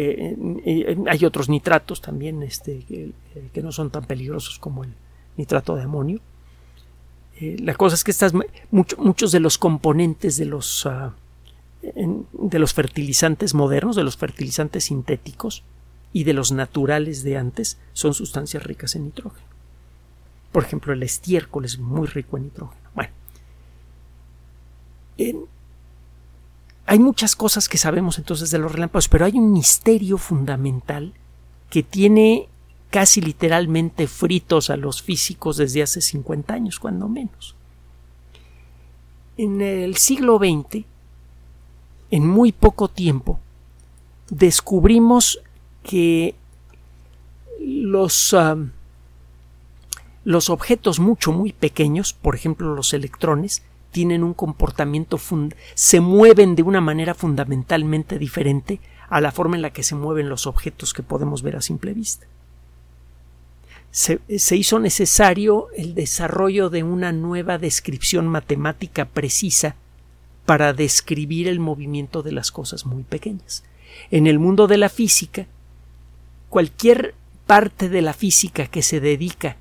eh, 0.00 0.36
eh, 0.64 0.96
hay 1.08 1.24
otros 1.24 1.48
nitratos 1.48 2.00
también 2.00 2.44
este, 2.44 2.84
que, 3.52 3.62
no 3.62 3.72
son 3.72 3.90
tan 3.90 4.04
peligrosos 4.04 4.60
como 4.60 4.84
el 4.84 4.94
nitrato 5.36 5.74
de 5.74 5.82
amonio. 5.82 6.20
Eh, 7.40 7.56
la 7.58 7.74
cosa 7.74 7.96
es 7.96 8.04
que 8.04 8.12
estas, 8.12 8.32
muchos 8.70 9.32
de 9.32 9.40
los 9.40 9.58
componentes 9.58 10.36
de 10.36 10.44
los, 10.44 10.86
ah, 10.86 11.14
de 11.82 12.58
los 12.60 12.74
fertilizantes 12.74 13.54
modernos, 13.54 13.96
de 13.96 14.04
los 14.04 14.16
fertilizantes 14.16 14.84
sintéticos 14.84 15.64
y 16.12 16.22
de 16.22 16.32
los 16.32 16.52
naturales 16.52 17.24
de 17.24 17.36
antes, 17.36 17.78
son 17.92 18.14
sustancias 18.14 18.62
ricas 18.62 18.94
en 18.94 19.06
nitrógeno. 19.06 19.48
Por 20.52 20.62
ejemplo, 20.62 20.92
el 20.92 21.02
estiércol 21.02 21.64
es 21.64 21.76
muy 21.80 22.06
rico 22.06 22.36
en 22.36 22.44
nitrógeno. 22.44 22.80
Bueno, 22.94 23.10
hay 26.88 26.98
muchas 26.98 27.36
cosas 27.36 27.68
que 27.68 27.76
sabemos 27.76 28.16
entonces 28.16 28.50
de 28.50 28.58
los 28.58 28.72
relámpagos, 28.72 29.08
pero 29.08 29.26
hay 29.26 29.38
un 29.38 29.52
misterio 29.52 30.16
fundamental 30.16 31.12
que 31.68 31.82
tiene 31.82 32.48
casi 32.88 33.20
literalmente 33.20 34.06
fritos 34.06 34.70
a 34.70 34.76
los 34.78 35.02
físicos 35.02 35.58
desde 35.58 35.82
hace 35.82 36.00
50 36.00 36.54
años, 36.54 36.80
cuando 36.80 37.06
menos. 37.06 37.54
En 39.36 39.60
el 39.60 39.98
siglo 39.98 40.38
XX, 40.38 40.86
en 42.10 42.26
muy 42.26 42.52
poco 42.52 42.88
tiempo, 42.88 43.38
descubrimos 44.30 45.40
que 45.82 46.34
los, 47.60 48.32
ah, 48.32 48.56
los 50.24 50.48
objetos 50.48 51.00
mucho, 51.00 51.32
muy 51.32 51.52
pequeños, 51.52 52.14
por 52.14 52.34
ejemplo 52.34 52.74
los 52.74 52.94
electrones, 52.94 53.62
tienen 53.90 54.22
un 54.22 54.34
comportamiento, 54.34 55.18
se 55.74 56.00
mueven 56.00 56.54
de 56.54 56.62
una 56.62 56.80
manera 56.80 57.14
fundamentalmente 57.14 58.18
diferente 58.18 58.80
a 59.08 59.20
la 59.20 59.32
forma 59.32 59.56
en 59.56 59.62
la 59.62 59.72
que 59.72 59.82
se 59.82 59.94
mueven 59.94 60.28
los 60.28 60.46
objetos 60.46 60.92
que 60.92 61.02
podemos 61.02 61.42
ver 61.42 61.56
a 61.56 61.62
simple 61.62 61.94
vista. 61.94 62.26
Se, 63.90 64.20
se, 64.36 64.56
hizo 64.56 64.78
necesario 64.78 65.68
el 65.74 65.94
desarrollo 65.94 66.68
de 66.68 66.82
una 66.82 67.10
nueva 67.10 67.56
descripción 67.56 68.28
matemática 68.28 69.06
precisa 69.06 69.76
para 70.44 70.74
describir 70.74 71.48
el 71.48 71.58
movimiento 71.58 72.22
de 72.22 72.32
las 72.32 72.52
cosas 72.52 72.84
muy 72.84 73.02
pequeñas. 73.02 73.64
En 74.10 74.26
el 74.26 74.38
mundo 74.38 74.66
de 74.66 74.76
la 74.76 74.90
física, 74.90 75.46
cualquier 76.50 77.14
parte 77.46 77.88
de 77.88 78.02
la 78.02 78.12
física 78.12 78.66
que 78.66 78.82
se 78.82 79.00
dedica 79.00 79.56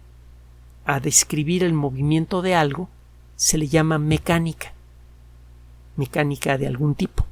a 0.86 1.00
describir 1.00 1.64
el 1.64 1.74
movimiento 1.74 2.42
de 2.42 2.54
algo 2.54 2.90
se 3.38 3.58
le 3.58 3.68
llama 3.68 3.98
mecánica, 4.00 4.74
mecánica 5.96 6.58
de 6.58 6.68
algún 6.68 6.96
tipo. 6.96 7.26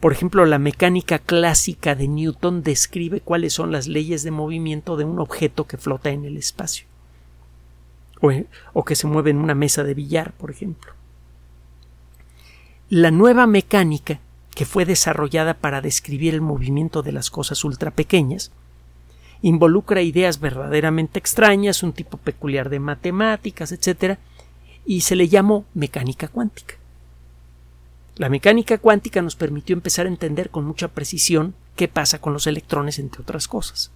Por 0.00 0.12
ejemplo, 0.12 0.44
la 0.44 0.58
mecánica 0.58 1.18
clásica 1.18 1.94
de 1.94 2.08
Newton 2.08 2.62
describe 2.62 3.20
cuáles 3.20 3.52
son 3.52 3.70
las 3.70 3.86
leyes 3.86 4.24
de 4.24 4.32
movimiento 4.32 4.96
de 4.96 5.04
un 5.04 5.20
objeto 5.20 5.66
que 5.66 5.78
flota 5.78 6.10
en 6.10 6.24
el 6.24 6.36
espacio 6.36 6.86
o, 8.20 8.32
o 8.72 8.84
que 8.84 8.96
se 8.96 9.06
mueve 9.06 9.30
en 9.30 9.38
una 9.38 9.54
mesa 9.54 9.84
de 9.84 9.94
billar, 9.94 10.32
por 10.32 10.50
ejemplo. 10.50 10.92
La 12.88 13.10
nueva 13.10 13.46
mecánica, 13.46 14.20
que 14.54 14.64
fue 14.64 14.84
desarrollada 14.84 15.54
para 15.54 15.80
describir 15.80 16.34
el 16.34 16.40
movimiento 16.40 17.02
de 17.02 17.12
las 17.12 17.30
cosas 17.30 17.64
ultra 17.64 17.90
pequeñas, 17.90 18.50
involucra 19.42 20.00
ideas 20.00 20.40
verdaderamente 20.40 21.18
extrañas, 21.18 21.82
un 21.82 21.92
tipo 21.92 22.16
peculiar 22.16 22.70
de 22.70 22.78
matemáticas, 22.78 23.72
etc., 23.72 24.18
y 24.86 25.02
se 25.02 25.16
le 25.16 25.28
llamó 25.28 25.64
mecánica 25.74 26.28
cuántica. 26.28 26.74
La 28.16 28.28
mecánica 28.28 28.78
cuántica 28.78 29.22
nos 29.22 29.34
permitió 29.34 29.74
empezar 29.74 30.06
a 30.06 30.10
entender 30.10 30.50
con 30.50 30.64
mucha 30.64 30.88
precisión 30.88 31.54
qué 31.74 31.88
pasa 31.88 32.20
con 32.20 32.32
los 32.32 32.46
electrones, 32.46 32.98
entre 32.98 33.22
otras 33.22 33.48
cosas. 33.48 33.90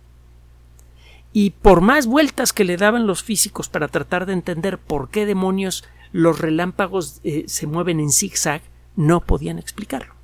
Y 1.32 1.50
por 1.50 1.82
más 1.82 2.06
vueltas 2.06 2.52
que 2.52 2.64
le 2.64 2.76
daban 2.76 3.06
los 3.06 3.22
físicos 3.22 3.68
para 3.68 3.88
tratar 3.88 4.26
de 4.26 4.32
entender 4.32 4.78
por 4.78 5.10
qué 5.10 5.26
demonios 5.26 5.84
los 6.10 6.40
relámpagos 6.40 7.20
eh, 7.22 7.44
se 7.46 7.66
mueven 7.66 8.00
en 8.00 8.10
zigzag, 8.10 8.62
no 8.96 9.20
podían 9.20 9.58
explicarlo. 9.58 10.14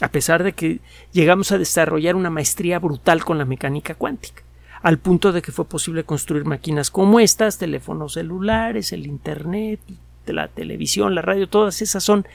A 0.00 0.08
pesar 0.08 0.42
de 0.42 0.52
que 0.52 0.80
llegamos 1.12 1.52
a 1.52 1.58
desarrollar 1.58 2.16
una 2.16 2.30
maestría 2.30 2.78
brutal 2.78 3.24
con 3.24 3.38
la 3.38 3.44
mecánica 3.44 3.94
cuántica 3.94 4.42
al 4.82 4.98
punto 4.98 5.32
de 5.32 5.42
que 5.42 5.52
fue 5.52 5.64
posible 5.64 6.04
construir 6.04 6.44
máquinas 6.44 6.90
como 6.90 7.20
estas, 7.20 7.58
teléfonos 7.58 8.14
celulares, 8.14 8.92
el 8.92 9.06
Internet, 9.06 9.80
la 10.32 10.48
televisión, 10.48 11.14
la 11.14 11.22
radio, 11.22 11.48
todas 11.48 11.82
esas 11.82 12.04
son 12.04 12.26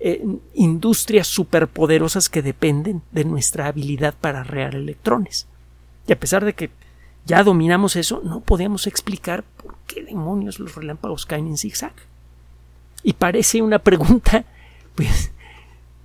eh, 0.00 0.24
industrias 0.54 1.26
superpoderosas 1.26 2.28
que 2.28 2.42
dependen 2.42 3.02
de 3.12 3.24
nuestra 3.24 3.66
habilidad 3.66 4.14
para 4.20 4.42
rear 4.42 4.74
electrones. 4.74 5.46
Y 6.06 6.12
a 6.12 6.18
pesar 6.18 6.44
de 6.44 6.54
que 6.54 6.70
ya 7.24 7.44
dominamos 7.44 7.96
eso, 7.96 8.20
no 8.24 8.40
podemos 8.40 8.86
explicar 8.86 9.44
por 9.62 9.76
qué 9.86 10.02
demonios 10.02 10.58
los 10.58 10.74
relámpagos 10.74 11.26
caen 11.26 11.46
en 11.46 11.56
zigzag. 11.56 11.92
Y 13.04 13.14
parece 13.14 13.62
una 13.62 13.78
pregunta, 13.78 14.44
pues, 14.94 15.30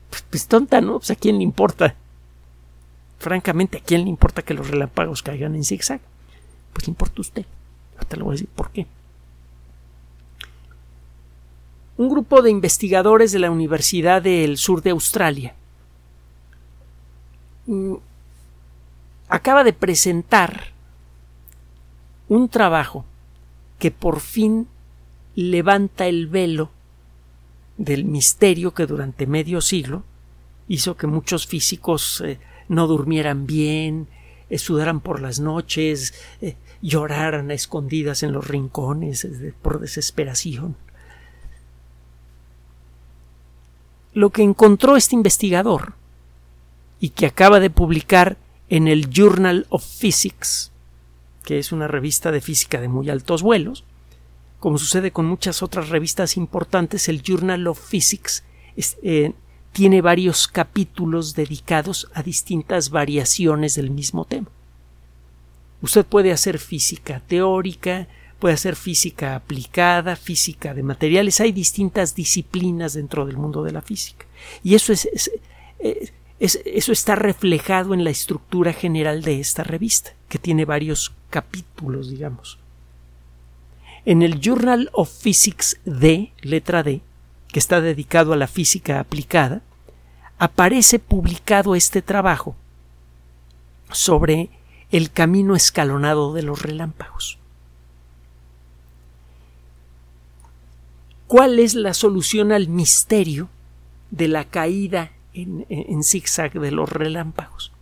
pues, 0.10 0.24
pues 0.30 0.48
tonta, 0.48 0.82
¿no? 0.82 1.00
Pues 1.00 1.12
a 1.12 1.16
quién 1.16 1.38
le 1.38 1.44
importa. 1.44 1.96
Francamente, 3.20 3.80
¿a 3.80 3.82
quién 3.82 4.04
le 4.04 4.10
importa 4.10 4.42
que 4.42 4.54
los 4.54 4.70
relámpagos 4.70 5.24
caigan 5.24 5.56
en 5.56 5.64
zigzag? 5.64 6.02
Pues 6.74 6.88
le 6.88 6.92
importa 6.92 7.16
a 7.18 7.22
usted. 7.22 7.46
Ahorita 7.96 8.16
le 8.18 8.24
voy 8.24 8.32
a 8.32 8.34
decir 8.34 8.50
por 8.50 8.72
qué. 8.72 8.86
Un 11.98 12.10
grupo 12.10 12.44
de 12.44 12.52
investigadores 12.52 13.32
de 13.32 13.40
la 13.40 13.50
Universidad 13.50 14.22
del 14.22 14.58
Sur 14.58 14.84
de 14.84 14.92
Australia 14.92 15.56
mm, 17.66 17.96
acaba 19.30 19.64
de 19.64 19.74
presentar 19.74 20.72
un 22.30 22.50
trabajo 22.50 23.04
que 23.80 23.90
por 23.90 24.20
fin 24.20 24.68
levanta 25.36 26.08
el 26.08 26.28
velo 26.28 26.70
del 27.78 28.06
misterio 28.06 28.74
que 28.74 28.86
durante 28.86 29.28
medio 29.28 29.62
siglo 29.62 30.04
hizo 30.68 30.98
que 30.98 31.08
muchos 31.08 31.48
físicos 31.48 32.22
eh, 32.22 32.40
no 32.68 32.88
durmieran 32.88 33.48
bien, 33.48 34.08
eh, 34.50 34.58
sudaran 34.58 35.00
por 35.00 35.22
las 35.22 35.40
noches, 35.40 36.14
eh, 36.42 36.56
lloraran 36.82 37.52
a 37.52 37.54
escondidas 37.54 38.24
en 38.24 38.32
los 38.32 38.48
rincones 38.48 39.28
por 39.62 39.80
desesperación. 39.80 40.76
Lo 44.14 44.30
que 44.32 44.44
encontró 44.44 44.96
este 44.96 45.16
investigador 45.16 45.94
y 47.00 47.10
que 47.10 47.26
acaba 47.26 47.60
de 47.60 47.70
publicar 47.70 48.38
en 48.70 48.88
el 48.88 49.10
Journal 49.10 49.66
of 49.70 49.86
Physics, 49.86 50.72
que 51.44 51.60
es 51.60 51.72
una 51.72 51.88
revista 51.88 52.32
de 52.32 52.42
física 52.42 52.82
de 52.82 52.88
muy 52.88 53.10
altos 53.10 53.42
vuelos, 53.42 53.84
como 54.60 54.78
sucede 54.78 55.12
con 55.12 55.26
muchas 55.26 55.62
otras 55.62 55.90
revistas 55.90 56.36
importantes, 56.36 57.08
el 57.10 57.22
Journal 57.22 57.68
of 57.68 57.80
Physics 57.80 58.44
eh, 59.04 59.34
tiene 59.78 60.02
varios 60.02 60.48
capítulos 60.48 61.36
dedicados 61.36 62.10
a 62.16 62.24
distintas 62.24 62.90
variaciones 62.90 63.76
del 63.76 63.92
mismo 63.92 64.26
tema. 64.26 64.48
Usted 65.84 66.04
puede 66.04 66.32
hacer 66.32 66.58
física 66.58 67.22
teórica, 67.28 68.08
puede 68.40 68.56
hacer 68.56 68.76
física 68.76 69.36
aplicada, 69.36 70.16
física 70.16 70.74
de 70.74 70.82
materiales. 70.82 71.40
Hay 71.42 71.52
distintas 71.52 72.16
disciplinas 72.16 72.94
dentro 72.94 73.28
del 73.28 73.38
mundo 73.38 73.64
de 73.64 73.72
la 73.72 73.84
física. 73.84 74.26
Y 74.64 74.74
eso 74.74 74.94
es, 74.94 75.08
eso 76.40 76.92
está 76.92 77.14
reflejado 77.14 77.94
en 77.94 78.04
la 78.04 78.10
estructura 78.10 78.74
general 78.74 79.22
de 79.22 79.40
esta 79.40 79.64
revista, 79.64 80.16
que 80.28 80.40
tiene 80.40 80.66
varios 80.66 81.14
capítulos, 81.30 82.10
digamos. 82.10 82.58
En 84.06 84.24
el 84.24 84.40
Journal 84.40 84.90
of 84.94 85.12
Physics 85.22 85.80
D, 85.86 86.34
letra 86.42 86.82
D, 86.82 87.02
que 87.50 87.60
está 87.60 87.80
dedicado 87.80 88.34
a 88.34 88.38
la 88.38 88.48
física 88.48 89.00
aplicada, 89.00 89.62
aparece 90.40 91.00
publicado 91.00 91.76
este 91.76 92.02
trabajo 92.02 92.56
sobre 93.92 94.50
el 94.92 95.12
camino 95.12 95.56
escalonado 95.56 96.34
de 96.34 96.44
los 96.44 96.62
relámpagos. 96.62 97.40
¿Cuál 101.28 101.60
es 101.60 101.74
la 101.76 101.94
solución 101.94 102.52
al 102.52 102.70
misterio 102.70 103.50
de 104.12 104.30
la 104.30 104.46
caída 104.46 105.12
en, 105.34 106.04
zigzag 106.04 106.54
de 106.54 106.72
los 106.72 106.90
relámpagos? 106.90 107.74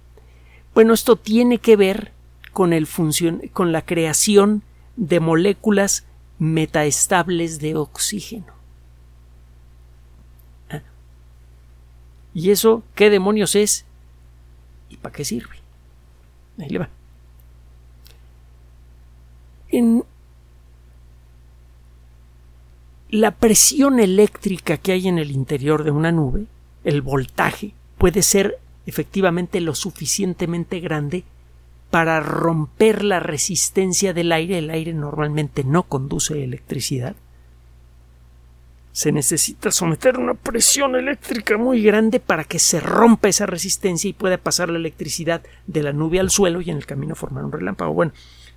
Bueno, 0.74 0.94
esto 0.94 1.16
tiene 1.16 1.60
que 1.60 1.76
ver 1.76 2.12
con, 2.54 2.74
el 2.74 2.88
con 3.54 3.72
la 3.72 3.84
creación 3.84 4.64
de 4.96 5.20
moléculas 5.20 6.06
metaestables 6.40 7.60
de 7.60 7.76
oxígeno. 7.76 8.55
¿Y 12.36 12.52
eso 12.52 12.84
qué 12.94 13.10
demonios 13.10 13.56
es? 13.56 13.86
¿Y 14.90 14.98
para 14.98 15.16
qué 15.16 15.24
sirve? 15.24 15.56
Ahí 16.60 16.70
le 16.70 16.80
va. 16.80 16.90
En 19.70 20.04
la 23.10 23.32
presión 23.32 24.00
eléctrica 24.00 24.78
que 24.78 24.92
hay 24.92 25.08
en 25.08 25.18
el 25.18 25.32
interior 25.32 25.86
de 25.86 25.92
una 25.92 26.12
nube, 26.12 26.46
el 26.84 27.02
voltaje, 27.02 27.74
puede 27.98 28.22
ser 28.22 28.60
efectivamente 28.86 29.62
lo 29.62 29.74
suficientemente 29.74 30.82
grande 30.82 31.24
para 31.90 32.20
romper 32.20 33.06
la 33.06 33.22
resistencia 33.22 34.14
del 34.14 34.34
aire. 34.34 34.58
El 34.58 34.70
aire 34.70 34.94
normalmente 34.94 35.64
no 35.64 35.84
conduce 35.84 36.44
electricidad. 36.44 37.16
Se 38.96 39.12
necesita 39.12 39.72
someter 39.72 40.18
una 40.18 40.36
presión 40.36 40.96
eléctrica 40.96 41.58
muy 41.58 41.84
grande 41.84 42.22
para 42.22 42.46
que 42.46 42.60
se 42.60 42.80
rompa 42.80 43.28
esa 43.28 43.46
resistencia 43.46 44.10
y 44.10 44.14
pueda 44.14 44.38
pasar 44.38 44.70
la 44.70 44.78
electricidad 44.78 45.42
de 45.68 45.84
la 45.84 45.92
nube 45.92 46.22
al 46.22 46.30
suelo 46.30 46.62
y 46.62 46.70
en 46.70 46.78
el 46.78 46.86
camino 46.86 47.14
formar 47.14 47.44
un 47.44 47.52
relámpago. 47.52 47.94
Bueno, 47.94 48.14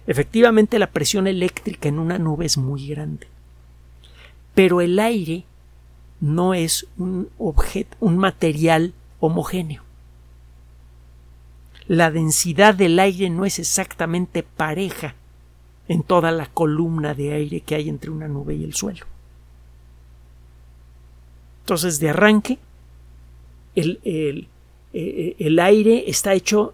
efectivamente 0.07 0.79
la 0.79 0.91
presión 0.91 1.27
eléctrica 1.27 1.89
en 1.89 1.99
una 1.99 2.19
nube 2.19 2.47
es 2.47 2.57
muy 2.57 2.87
grande. 2.87 3.27
Pero 4.55 4.81
el 4.81 5.01
aire 5.01 5.45
no 6.21 6.55
es 6.55 6.87
un 6.99 7.29
objeto, 7.39 7.97
un 7.99 8.17
material 8.17 8.95
homogéneo 9.19 9.89
la 11.89 12.11
densidad 12.11 12.75
del 12.75 12.99
aire 12.99 13.31
no 13.31 13.47
es 13.47 13.59
exactamente 13.59 14.43
pareja 14.43 15.15
en 15.89 16.03
toda 16.03 16.31
la 16.31 16.45
columna 16.47 17.15
de 17.15 17.33
aire 17.33 17.63
que 17.63 17.75
hay 17.75 17.89
entre 17.89 18.11
una 18.11 18.29
nube 18.29 18.55
y 18.55 18.63
el 18.63 18.75
suelo. 18.75 19.07
Entonces, 21.69 22.01
de 22.01 22.09
arranque, 22.09 22.59
el, 23.75 24.01
el, 24.03 24.49
eh, 24.95 25.37
el 25.39 25.59
aire 25.59 26.05
está 26.07 26.33
hecho 26.33 26.73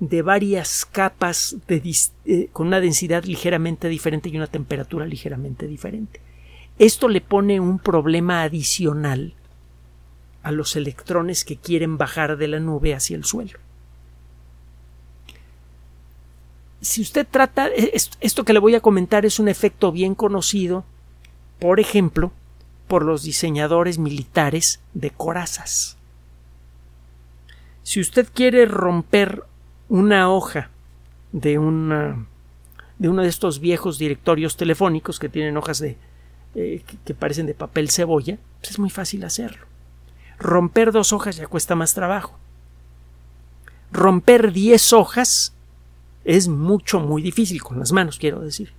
de 0.00 0.20
varias 0.20 0.84
capas 0.84 1.56
eh, 1.66 2.48
con 2.52 2.66
una 2.66 2.80
densidad 2.80 3.24
ligeramente 3.24 3.88
diferente 3.88 4.28
y 4.28 4.36
una 4.36 4.46
temperatura 4.46 5.06
ligeramente 5.06 5.66
diferente. 5.66 6.20
Esto 6.78 7.08
le 7.08 7.22
pone 7.22 7.58
un 7.58 7.78
problema 7.78 8.42
adicional 8.42 9.32
a 10.42 10.52
los 10.52 10.76
electrones 10.76 11.42
que 11.46 11.56
quieren 11.56 11.96
bajar 11.96 12.36
de 12.36 12.48
la 12.48 12.60
nube 12.60 12.94
hacia 12.94 13.16
el 13.16 13.24
suelo. 13.24 13.58
si 16.82 17.00
usted 17.00 17.26
trata, 17.30 17.68
e, 17.68 17.96
esto 18.20 18.44
que 18.44 18.52
le 18.52 18.58
voy 18.58 18.74
a 18.74 18.82
comentar 18.82 19.24
es 19.24 19.38
un 19.38 19.48
efecto 19.48 19.90
bien 19.90 20.14
conocido, 20.14 20.84
por 21.58 21.80
ejemplo, 21.80 22.30
por 22.86 23.04
los 23.04 23.22
diseñadores 23.22 23.98
militares 23.98 24.80
de 24.92 25.10
corazas. 25.10 25.96
Si 27.82 28.00
usted 28.00 28.28
quiere 28.32 28.66
romper 28.66 29.44
una 29.88 30.30
hoja 30.30 30.70
de 31.32 31.58
una 31.58 32.26
de 32.98 33.08
uno 33.08 33.22
de 33.22 33.28
estos 33.28 33.58
viejos 33.58 33.98
directorios 33.98 34.56
telefónicos 34.56 35.18
que 35.18 35.28
tienen 35.28 35.56
hojas 35.56 35.80
de 35.80 35.96
eh, 36.54 36.82
que, 37.04 37.14
parecen 37.14 37.46
de 37.46 37.54
papel 37.54 37.90
cebolla, 37.90 38.38
pues 38.60 38.72
es 38.72 38.78
muy 38.78 38.90
fácil 38.90 39.24
hacerlo. 39.24 39.66
Romper 40.38 40.92
dos 40.92 41.12
hojas 41.12 41.36
ya 41.36 41.48
cuesta 41.48 41.74
más 41.74 41.94
trabajo. 41.94 42.38
Romper 43.90 44.52
diez 44.52 44.92
hojas 44.92 45.52
es 46.24 46.48
mucho, 46.48 47.00
muy 47.00 47.22
difícil 47.22 47.62
con 47.62 47.78
las 47.78 47.92
manos, 47.92 48.18
quiero 48.18 48.40
decir. 48.40 48.72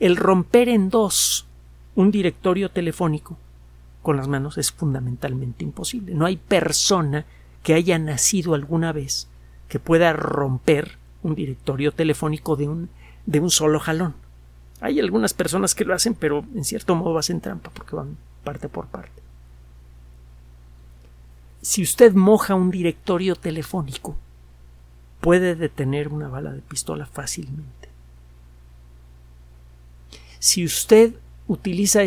El 0.00 0.16
romper 0.16 0.68
en 0.68 0.88
dos 0.88 1.46
un 1.94 2.10
directorio 2.10 2.70
telefónico 2.70 3.36
con 4.02 4.16
las 4.16 4.28
manos 4.28 4.58
es 4.58 4.72
fundamentalmente 4.72 5.64
imposible. 5.64 6.14
No 6.14 6.26
hay 6.26 6.36
persona 6.36 7.24
que 7.62 7.74
haya 7.74 7.98
nacido 7.98 8.54
alguna 8.54 8.92
vez 8.92 9.28
que 9.68 9.78
pueda 9.78 10.12
romper 10.12 10.98
un 11.22 11.34
directorio 11.34 11.92
telefónico 11.92 12.56
de 12.56 12.68
un, 12.68 12.88
de 13.26 13.40
un 13.40 13.50
solo 13.50 13.78
jalón. 13.78 14.14
Hay 14.80 14.98
algunas 14.98 15.32
personas 15.32 15.74
que 15.74 15.84
lo 15.84 15.94
hacen, 15.94 16.14
pero 16.14 16.44
en 16.54 16.64
cierto 16.64 16.96
modo 16.96 17.18
hacen 17.18 17.40
trampa 17.40 17.70
porque 17.72 17.94
van 17.94 18.16
parte 18.42 18.68
por 18.68 18.86
parte. 18.86 19.22
Si 21.60 21.82
usted 21.82 22.12
moja 22.14 22.56
un 22.56 22.72
directorio 22.72 23.36
telefónico, 23.36 24.16
puede 25.20 25.54
detener 25.54 26.08
una 26.08 26.28
bala 26.28 26.50
de 26.52 26.60
pistola 26.60 27.06
fácilmente. 27.06 27.88
Si 30.40 30.64
usted 30.64 31.14
utiliza, 31.52 32.00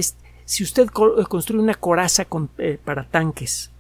si 0.45 0.63
usted 0.63 0.87
construye 0.89 1.61
una 1.61 1.73
coraza 1.73 2.27
eh, 2.57 2.79
para 2.83 3.05
tanques 3.05 3.71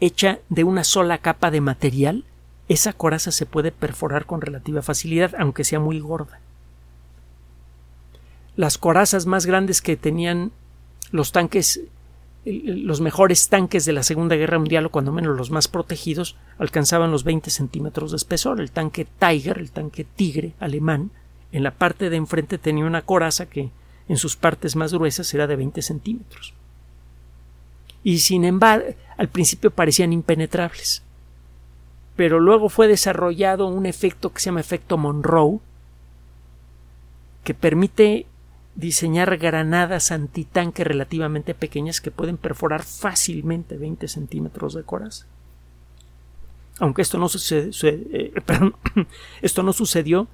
hecha 0.00 0.38
de 0.48 0.64
una 0.64 0.84
sola 0.84 1.18
capa 1.18 1.50
de 1.50 1.60
material, 1.60 2.24
esa 2.68 2.92
coraza 2.92 3.32
se 3.32 3.46
puede 3.46 3.72
perforar 3.72 4.26
con 4.26 4.40
relativa 4.40 4.82
facilidad, 4.82 5.34
aunque 5.38 5.64
sea 5.64 5.80
muy 5.80 5.98
gorda. 6.00 6.40
Las 8.56 8.78
corazas 8.78 9.26
más 9.26 9.46
grandes 9.46 9.82
que 9.82 9.96
tenían 9.96 10.52
los 11.10 11.32
tanques 11.32 11.80
los 12.44 13.00
mejores 13.02 13.48
tanques 13.48 13.84
de 13.84 13.92
la 13.92 14.02
Segunda 14.02 14.34
Guerra 14.36 14.58
Mundial, 14.58 14.86
o 14.86 14.90
cuando 14.90 15.12
menos 15.12 15.36
los 15.36 15.50
más 15.50 15.68
protegidos, 15.68 16.36
alcanzaban 16.58 17.10
los 17.10 17.24
20 17.24 17.50
centímetros 17.50 18.12
de 18.12 18.16
espesor. 18.16 18.60
El 18.60 18.70
tanque 18.70 19.06
Tiger, 19.18 19.58
el 19.58 19.70
tanque 19.70 20.04
Tigre 20.04 20.54
alemán, 20.58 21.10
en 21.52 21.62
la 21.62 21.72
parte 21.72 22.08
de 22.08 22.16
enfrente 22.16 22.58
tenía 22.58 22.86
una 22.86 23.02
coraza 23.02 23.46
que 23.46 23.70
en 24.10 24.16
sus 24.16 24.34
partes 24.34 24.74
más 24.74 24.92
gruesas 24.92 25.32
era 25.34 25.46
de 25.46 25.54
20 25.54 25.82
centímetros. 25.82 26.52
Y 28.02 28.18
sin 28.18 28.44
embargo, 28.44 28.86
al 29.16 29.28
principio 29.28 29.70
parecían 29.70 30.12
impenetrables. 30.12 31.04
Pero 32.16 32.40
luego 32.40 32.68
fue 32.68 32.88
desarrollado 32.88 33.68
un 33.68 33.86
efecto 33.86 34.32
que 34.32 34.40
se 34.40 34.46
llama 34.46 34.58
efecto 34.58 34.98
Monroe, 34.98 35.60
que 37.44 37.54
permite 37.54 38.26
diseñar 38.74 39.36
granadas 39.36 40.10
antitanque 40.10 40.82
relativamente 40.82 41.54
pequeñas 41.54 42.00
que 42.00 42.10
pueden 42.10 42.36
perforar 42.36 42.82
fácilmente 42.82 43.76
20 43.76 44.08
centímetros 44.08 44.74
de 44.74 44.82
coraza. 44.82 45.26
Aunque 46.80 47.02
esto 47.02 47.16
no, 47.16 47.28
eh, 47.52 48.32
esto 49.40 49.62
no 49.62 49.72
sucedió 49.72 50.26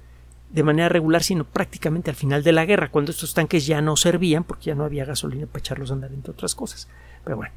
de 0.49 0.63
manera 0.63 0.89
regular, 0.89 1.23
sino 1.23 1.43
prácticamente 1.43 2.09
al 2.09 2.15
final 2.15 2.43
de 2.43 2.51
la 2.51 2.65
guerra, 2.65 2.89
cuando 2.89 3.11
estos 3.11 3.33
tanques 3.33 3.65
ya 3.65 3.81
no 3.81 3.95
servían 3.97 4.43
porque 4.43 4.65
ya 4.65 4.75
no 4.75 4.85
había 4.85 5.05
gasolina 5.05 5.45
para 5.45 5.59
echarlos 5.59 5.91
a 5.91 5.95
andar 5.95 6.11
entre 6.13 6.31
otras 6.31 6.55
cosas. 6.55 6.87
Pero 7.23 7.37
bueno, 7.37 7.53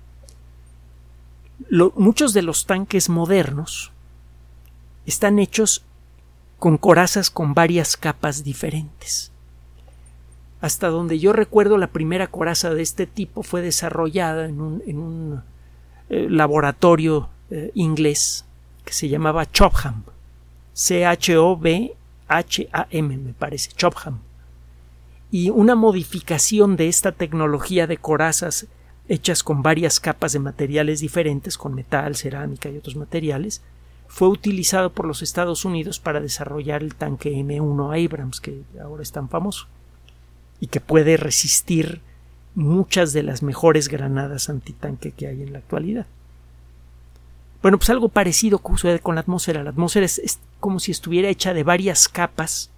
muchos 1.94 2.32
de 2.34 2.42
los 2.42 2.66
tanques 2.66 3.08
modernos 3.08 3.92
están 5.06 5.38
hechos 5.38 5.84
con 6.58 6.78
corazas 6.78 7.30
con 7.30 7.54
varias 7.54 7.96
capas 7.96 8.44
diferentes. 8.44 9.30
Hasta 10.60 10.88
donde 10.88 11.18
yo 11.18 11.32
recuerdo 11.32 11.78
la 11.78 11.86
primera 11.86 12.26
coraza 12.26 12.74
de 12.74 12.82
este 12.82 13.06
tipo 13.06 13.42
fue 13.42 13.62
desarrollada 13.62 14.44
en 14.44 14.60
un, 14.60 15.42
eh, 16.10 16.26
laboratorio 16.28 17.30
eh, 17.50 17.70
inglés 17.74 18.44
que 18.84 18.92
se 18.92 19.08
llamaba 19.08 19.50
Chopham. 19.50 20.04
C-H-O-B-H-A-M 22.30 23.16
me 23.16 23.32
parece, 23.32 23.70
Chopham. 23.76 24.20
Y 25.30 25.50
una 25.50 25.74
modificación 25.74 26.76
de 26.76 26.88
esta 26.88 27.12
tecnología 27.12 27.86
de 27.86 27.96
corazas 27.96 28.66
hechas 29.08 29.42
con 29.42 29.62
varias 29.62 29.98
capas 29.98 30.32
de 30.32 30.38
materiales 30.38 31.00
diferentes, 31.00 31.58
con 31.58 31.74
metal, 31.74 32.14
cerámica 32.14 32.68
y 32.68 32.78
otros 32.78 32.96
materiales, 32.96 33.60
fue 34.06 34.28
utilizado 34.28 34.92
por 34.92 35.06
los 35.06 35.22
Estados 35.22 35.64
Unidos 35.64 35.98
para 35.98 36.20
desarrollar 36.20 36.82
el 36.82 36.94
tanque 36.94 37.32
M1 37.32 38.06
Abrams, 38.06 38.40
que 38.40 38.62
ahora 38.82 39.02
es 39.02 39.12
tan 39.12 39.28
famoso, 39.28 39.66
y 40.60 40.66
que 40.68 40.80
puede 40.80 41.16
resistir 41.16 42.00
muchas 42.54 43.12
de 43.12 43.22
las 43.22 43.42
mejores 43.42 43.88
granadas 43.88 44.48
antitanque 44.48 45.12
que 45.12 45.28
hay 45.28 45.42
en 45.42 45.52
la 45.52 45.58
actualidad. 45.58 46.06
Bueno, 47.62 47.78
pues 47.78 47.90
algo 47.90 48.08
parecido 48.08 48.60
sucede 48.64 49.00
con 49.00 49.14
la 49.14 49.20
atmósfera. 49.20 49.62
La 49.62 49.70
atmósfera 49.70 50.06
es, 50.06 50.40
como 50.60 50.78
si 50.78 50.92
estuviera 50.92 51.28
hecha 51.28 51.54
de 51.54 51.64
varias 51.64 52.08
capas 52.08 52.70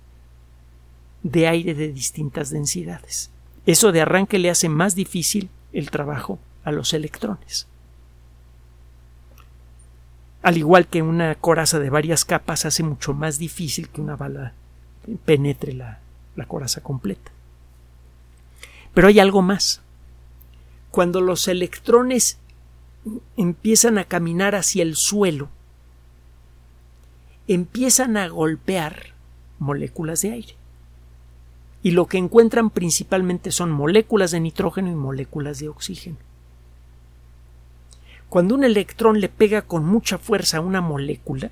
de 1.22 1.46
aire 1.46 1.74
de 1.74 1.92
distintas 1.92 2.50
densidades. 2.50 3.30
Eso 3.66 3.92
de 3.92 4.00
arranque 4.00 4.38
le 4.38 4.50
hace 4.50 4.68
más 4.68 4.94
difícil 4.94 5.50
el 5.72 5.90
trabajo 5.90 6.38
a 6.64 6.72
los 6.72 6.94
electrones. 6.94 7.66
Al 10.42 10.56
igual 10.56 10.88
que 10.88 11.02
una 11.02 11.34
coraza 11.36 11.78
de 11.78 11.90
varias 11.90 12.24
capas 12.24 12.64
hace 12.64 12.82
mucho 12.82 13.14
más 13.14 13.38
difícil 13.38 13.88
que 13.88 14.00
una 14.00 14.16
bala 14.16 14.54
penetre 15.24 15.72
la, 15.72 16.00
la 16.34 16.46
coraza 16.46 16.80
completa. 16.80 17.30
Pero 18.94 19.08
hay 19.08 19.20
algo 19.20 19.42
más. 19.42 19.80
Cuando 20.90 21.20
los 21.20 21.46
electrones 21.46 22.38
empiezan 23.36 23.98
a 23.98 24.04
caminar 24.04 24.54
hacia 24.54 24.82
el 24.82 24.96
suelo, 24.96 25.48
empiezan 27.48 28.16
a 28.16 28.28
golpear 28.28 29.14
moléculas 29.58 30.22
de 30.22 30.32
aire 30.32 30.54
y 31.82 31.90
lo 31.90 32.06
que 32.06 32.18
encuentran 32.18 32.70
principalmente 32.70 33.50
son 33.50 33.70
moléculas 33.70 34.30
de 34.30 34.40
nitrógeno 34.40 34.90
y 34.90 34.94
moléculas 34.94 35.58
de 35.58 35.68
oxígeno. 35.68 36.16
Cuando 38.28 38.54
un 38.54 38.64
electrón 38.64 39.20
le 39.20 39.28
pega 39.28 39.62
con 39.62 39.84
mucha 39.84 40.16
fuerza 40.16 40.58
a 40.58 40.60
una 40.60 40.80
molécula, 40.80 41.50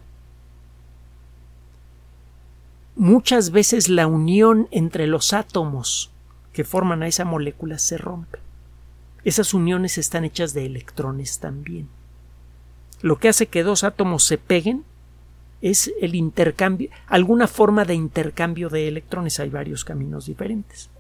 muchas 2.97 3.51
veces 3.51 3.89
la 3.89 4.07
unión 4.07 4.69
entre 4.71 5.07
los 5.07 5.33
átomos 5.33 6.11
que 6.53 6.65
forman 6.65 7.03
a 7.03 7.09
esa 7.09 7.25
molécula 7.25 7.79
se 7.79 7.99
rompe. 7.99 8.39
Esas 9.25 9.53
uniones 9.53 9.99
están 9.99 10.25
hechas 10.25 10.55
de 10.55 10.65
electrones 10.65 11.39
también. 11.41 11.89
Lo 13.03 13.19
que 13.19 13.29
hace 13.29 13.47
que 13.47 13.63
dos 13.63 13.85
átomos 13.85 14.25
se 14.25 14.39
peguen 14.39 14.85
es 15.63 15.93
el 16.01 16.15
intercambio, 16.15 16.91
alguna 17.07 17.47
forma 17.47 17.85
de 17.85 17.95
intercambio 17.95 18.69
de 18.69 18.89
electrones. 18.89 19.41
Hay 19.41 19.51
varios 19.51 19.85
caminos 19.85 20.27
diferentes. 20.27 20.91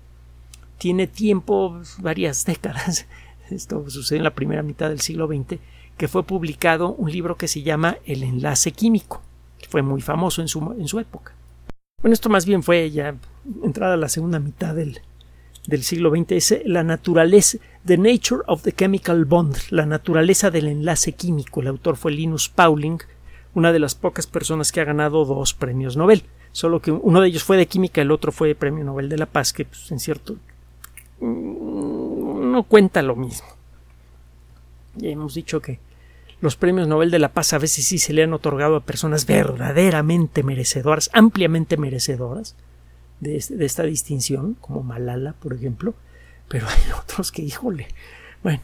Tiene 0.79 1.07
tiempo, 1.07 1.81
varias 1.99 2.45
décadas, 2.47 3.07
esto 3.51 3.89
sucede 3.91 4.19
en 4.19 4.25
la 4.25 4.35
primera 4.35 4.63
mitad 4.63 4.89
del 4.89 5.01
siglo 5.01 5.27
XX, 5.27 5.59
que 5.97 6.09
fue 6.09 6.23
publicado 6.23 6.95
un 6.95 7.11
libro 7.11 7.37
que 7.37 7.49
se 7.49 7.63
llama 7.63 7.99
El 8.07 8.23
enlace 8.23 8.73
químico, 8.73 9.23
que 9.59 9.69
fue 9.69 9.83
muy 9.83 10.01
famoso 10.01 10.41
en 10.41 10.49
su, 10.49 10.75
en 10.79 10.89
su 10.89 10.99
época. 10.99 11.33
Bueno, 12.01 12.15
esto 12.15 12.31
más 12.31 12.47
bien 12.47 12.63
fue 12.63 12.91
ya 12.91 13.15
entrada 13.63 13.95
a 13.95 13.99
la 13.99 14.09
segunda 14.09 14.39
mitad 14.39 14.75
del, 14.75 15.01
del 15.67 15.83
siglo 15.83 16.11
XX, 16.11 16.33
es 16.33 16.63
la 16.65 16.83
naturaleza, 16.83 17.59
The 17.85 17.99
Nature 17.99 18.43
of 18.47 18.63
the 18.63 18.73
Chemical 18.73 19.25
Bond, 19.25 19.57
la 19.71 19.85
naturaleza 19.85 20.51
del 20.51 20.69
enlace 20.69 21.13
químico. 21.13 21.61
El 21.61 21.67
autor 21.67 21.97
fue 21.97 22.13
Linus 22.13 22.49
Pauling, 22.49 22.99
una 23.55 23.73
de 23.73 23.79
las 23.79 23.95
pocas 23.95 24.27
personas 24.27 24.73
que 24.73 24.81
ha 24.81 24.85
ganado 24.85 25.25
dos 25.25 25.55
premios 25.55 25.97
Nobel. 25.97 26.25
Solo 26.53 26.81
que 26.81 26.91
uno 26.91 27.21
de 27.21 27.29
ellos 27.29 27.45
fue 27.45 27.57
de 27.57 27.67
química, 27.67 28.03
el 28.03 28.11
otro 28.11 28.33
fue 28.33 28.49
de 28.49 28.55
premio 28.55 28.85
Nobel 28.85 29.09
de 29.09 29.19
la 29.19 29.27
Paz, 29.27 29.53
que 29.53 29.65
pues, 29.65 29.91
en 29.93 30.01
cierto 30.01 30.37
mm, 31.21 32.51
no 32.51 32.63
cuenta 32.65 33.03
lo 33.03 33.17
mismo. 33.17 33.47
Ya 34.97 35.11
hemos 35.11 35.35
dicho 35.35 35.61
que 35.61 35.79
los 36.41 36.57
premios 36.57 36.89
Nobel 36.89 37.11
de 37.11 37.19
la 37.19 37.33
Paz 37.33 37.53
a 37.53 37.59
veces 37.59 37.85
sí 37.85 37.99
se 37.99 38.13
le 38.13 38.23
han 38.23 38.33
otorgado 38.33 38.77
a 38.77 38.81
personas 38.81 39.27
verdaderamente 39.27 40.43
merecedoras, 40.43 41.11
ampliamente 41.13 41.77
merecedoras 41.77 42.57
de, 43.21 43.45
de 43.49 43.65
esta 43.65 43.85
distinción, 43.85 44.57
como 44.61 44.83
Malala, 44.83 45.35
por 45.35 45.53
ejemplo, 45.53 45.95
pero 46.49 46.67
hay 46.69 46.93
otros 46.99 47.31
que, 47.31 47.43
híjole, 47.43 47.87
bueno, 48.43 48.63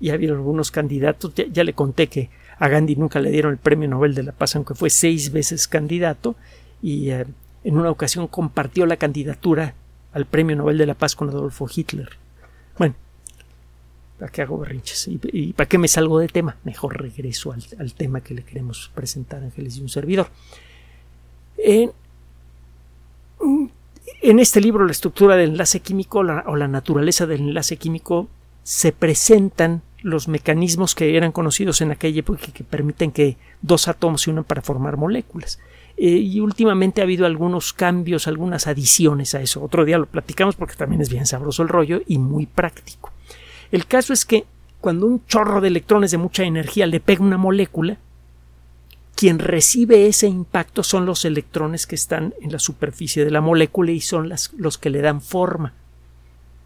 y 0.00 0.10
ha 0.10 0.14
habido 0.14 0.34
algunos 0.34 0.70
candidatos, 0.70 1.32
ya 1.34 1.64
le 1.64 1.72
conté 1.72 2.08
que 2.08 2.30
a 2.58 2.68
Gandhi 2.68 2.96
nunca 2.96 3.20
le 3.20 3.30
dieron 3.30 3.52
el 3.52 3.58
Premio 3.58 3.88
Nobel 3.88 4.14
de 4.14 4.22
la 4.22 4.32
Paz, 4.32 4.56
aunque 4.56 4.74
fue 4.74 4.90
seis 4.90 5.32
veces 5.32 5.68
candidato, 5.68 6.36
y 6.82 7.10
eh, 7.10 7.26
en 7.64 7.78
una 7.78 7.90
ocasión 7.90 8.28
compartió 8.28 8.86
la 8.86 8.96
candidatura 8.96 9.74
al 10.12 10.26
Premio 10.26 10.56
Nobel 10.56 10.78
de 10.78 10.86
la 10.86 10.94
Paz 10.94 11.16
con 11.16 11.28
Adolfo 11.28 11.66
Hitler. 11.74 12.10
Bueno, 12.78 12.94
¿para 14.18 14.30
qué 14.30 14.42
hago 14.42 14.58
berrinches? 14.58 15.08
¿Y, 15.08 15.52
para 15.54 15.68
qué 15.68 15.78
me 15.78 15.88
salgo 15.88 16.18
de 16.18 16.28
tema? 16.28 16.56
Mejor 16.64 17.00
regreso 17.00 17.52
al, 17.52 17.94
tema 17.94 18.20
que 18.20 18.34
le 18.34 18.44
queremos 18.44 18.90
presentar 18.94 19.42
Ángeles 19.42 19.76
y 19.78 19.82
un 19.82 19.88
servidor. 19.88 20.28
En, 21.56 21.90
este 24.20 24.60
libro, 24.60 24.84
la 24.84 24.92
estructura 24.92 25.36
del 25.36 25.50
enlace 25.50 25.80
químico 25.80 26.20
o 26.20 26.56
la 26.56 26.68
naturaleza 26.68 27.26
del 27.26 27.40
enlace 27.40 27.76
químico 27.76 28.28
se 28.62 28.92
presentan 28.92 29.82
los 30.04 30.28
mecanismos 30.28 30.94
que 30.94 31.16
eran 31.16 31.32
conocidos 31.32 31.80
en 31.80 31.90
aquella 31.90 32.20
época 32.20 32.52
que 32.52 32.62
permiten 32.62 33.10
que 33.10 33.38
dos 33.62 33.88
átomos 33.88 34.20
se 34.20 34.30
unan 34.30 34.44
para 34.44 34.60
formar 34.60 34.98
moléculas. 34.98 35.58
Eh, 35.96 36.10
y 36.10 36.40
últimamente 36.40 37.00
ha 37.00 37.04
habido 37.04 37.24
algunos 37.24 37.72
cambios, 37.72 38.28
algunas 38.28 38.66
adiciones 38.66 39.34
a 39.34 39.40
eso. 39.40 39.62
Otro 39.62 39.86
día 39.86 39.96
lo 39.96 40.04
platicamos 40.04 40.56
porque 40.56 40.74
también 40.74 41.00
es 41.00 41.08
bien 41.08 41.24
sabroso 41.24 41.62
el 41.62 41.70
rollo 41.70 42.02
y 42.06 42.18
muy 42.18 42.44
práctico. 42.44 43.12
El 43.72 43.86
caso 43.86 44.12
es 44.12 44.26
que 44.26 44.44
cuando 44.82 45.06
un 45.06 45.24
chorro 45.26 45.62
de 45.62 45.68
electrones 45.68 46.10
de 46.10 46.18
mucha 46.18 46.44
energía 46.44 46.86
le 46.86 47.00
pega 47.00 47.24
una 47.24 47.38
molécula, 47.38 47.96
quien 49.16 49.38
recibe 49.38 50.06
ese 50.06 50.26
impacto 50.26 50.82
son 50.82 51.06
los 51.06 51.24
electrones 51.24 51.86
que 51.86 51.94
están 51.94 52.34
en 52.42 52.52
la 52.52 52.58
superficie 52.58 53.24
de 53.24 53.30
la 53.30 53.40
molécula 53.40 53.92
y 53.92 54.02
son 54.02 54.28
las, 54.28 54.52
los 54.52 54.76
que 54.76 54.90
le 54.90 55.00
dan 55.00 55.22
forma. 55.22 55.72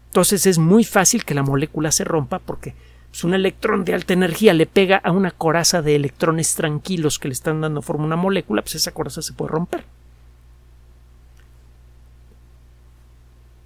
Entonces 0.07 0.45
es 0.45 0.57
muy 0.57 0.83
fácil 0.83 1.23
que 1.23 1.35
la 1.35 1.43
molécula 1.43 1.93
se 1.93 2.03
rompa 2.03 2.39
porque 2.39 2.73
pues 3.11 3.23
un 3.23 3.33
electrón 3.33 3.85
de 3.85 3.93
alta 3.93 4.13
energía 4.13 4.53
le 4.53 4.65
pega 4.65 4.97
a 4.97 5.11
una 5.11 5.31
coraza 5.31 5.81
de 5.81 5.95
electrones 5.95 6.55
tranquilos 6.55 7.17
que 7.19 7.27
le 7.27 7.33
están 7.33 7.61
dando 7.61 7.81
forma 7.81 8.03
a 8.03 8.07
una 8.07 8.15
molécula, 8.15 8.61
pues 8.61 8.75
esa 8.75 8.91
coraza 8.91 9.21
se 9.21 9.33
puede 9.33 9.51
romper. 9.51 9.85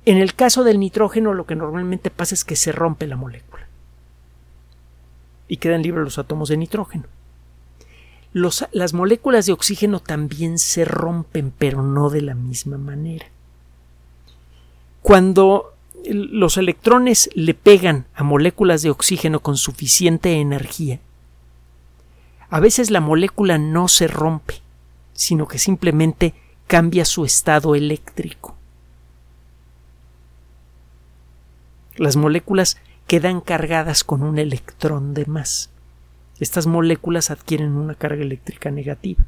En 0.05 0.17
el 0.17 0.33
caso 0.33 0.63
del 0.63 0.79
nitrógeno 0.79 1.33
lo 1.33 1.45
que 1.45 1.55
normalmente 1.55 2.09
pasa 2.09 2.35
es 2.35 2.43
que 2.43 2.55
se 2.55 2.71
rompe 2.71 3.07
la 3.07 3.15
molécula 3.15 3.67
y 5.47 5.57
quedan 5.57 5.83
libres 5.83 6.03
los 6.03 6.17
átomos 6.17 6.49
de 6.49 6.57
nitrógeno. 6.57 7.05
las 8.33 8.93
moléculas 8.93 9.45
de 9.45 9.53
oxígeno 9.53 9.99
también 9.99 10.57
se 10.57 10.85
rompen, 10.85 11.53
pero 11.55 11.83
no 11.83 12.09
de 12.09 12.21
la 12.21 12.33
misma 12.33 12.77
manera. 12.77 13.27
Cuando 15.03 15.72
los 16.05 16.57
electrones 16.57 17.29
le 17.33 17.53
pegan 17.53 18.05
a 18.13 18.23
moléculas 18.23 18.81
de 18.81 18.89
oxígeno 18.89 19.39
con 19.39 19.57
suficiente 19.57 20.39
energía, 20.39 20.99
a 22.53 22.59
veces 22.59 22.91
la 22.91 22.99
molécula 22.99 23.57
no 23.57 23.87
se 23.87 24.07
rompe, 24.07 24.61
sino 25.13 25.47
que 25.47 25.57
simplemente 25.57 26.35
cambia 26.67 27.03
su 27.03 27.25
estado 27.25 27.73
eléctrico. 27.73 28.55
Las 31.95 32.15
moléculas 32.15 32.77
quedan 33.07 33.41
cargadas 33.41 34.03
con 34.03 34.21
un 34.21 34.37
electrón 34.37 35.15
de 35.15 35.25
más. 35.25 35.71
Estas 36.39 36.67
moléculas 36.67 37.31
adquieren 37.31 37.73
una 37.73 37.95
carga 37.95 38.21
eléctrica 38.21 38.69
negativa. 38.69 39.23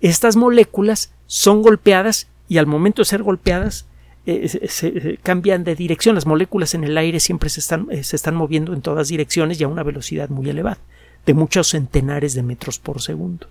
Estas 0.00 0.34
moléculas 0.34 1.12
son 1.28 1.62
golpeadas 1.62 2.26
y 2.48 2.58
al 2.58 2.66
momento 2.66 3.02
de 3.02 3.06
ser 3.06 3.22
golpeadas 3.22 3.86
eh, 4.32 4.68
se, 4.68 4.88
eh, 4.88 5.18
cambian 5.22 5.64
de 5.64 5.74
dirección. 5.74 6.14
Las 6.14 6.26
moléculas 6.26 6.74
en 6.74 6.84
el 6.84 6.96
aire 6.98 7.20
siempre 7.20 7.48
eh, 7.48 8.04
se 8.04 8.16
están 8.16 8.34
moviendo 8.34 8.72
en 8.72 8.82
todas 8.82 9.08
direcciones 9.08 9.60
y 9.60 9.64
a 9.64 9.68
una 9.68 9.82
velocidad 9.82 10.28
muy 10.28 10.48
elevada, 10.48 10.78
de 11.26 11.34
muchos 11.34 11.68
centenares 11.68 12.34
de 12.34 12.42
metros 12.42 12.78
por 12.78 13.00
segundo. 13.00 13.46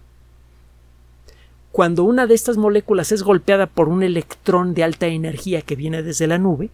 Cuando 1.71 2.03
una 2.03 2.27
de 2.27 2.33
estas 2.33 2.57
moléculas 2.57 3.11
es 3.11 3.23
golpeada 3.23 3.67
por 3.67 3.89
un 3.89 4.03
electrón 4.03 4.73
de 4.73 4.83
alta 4.83 5.07
energía 5.07 5.61
que 5.61 5.75
viene 5.75 6.01
desde 6.01 6.27
la 6.27 6.37
nube, 6.37 6.69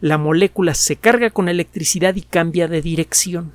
la 0.00 0.18
molécula 0.18 0.74
se 0.74 0.96
carga 0.96 1.30
con 1.30 1.48
electricidad 1.48 2.16
y 2.16 2.22
cambia 2.22 2.68
de 2.68 2.82
dirección. 2.82 3.52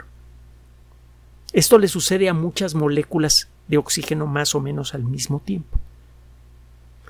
Esto 1.52 1.80
le 1.80 1.88
sucede 1.88 2.30
a 2.30 2.34
muchas 2.34 2.75
moléculas 2.75 3.49
de 3.67 3.78
oxígeno 3.78 4.25
más 4.25 4.56
o 4.56 4.62
menos 4.62 4.93
al 4.93 5.04
mismo 5.04 5.41
tiempo. 5.43 5.80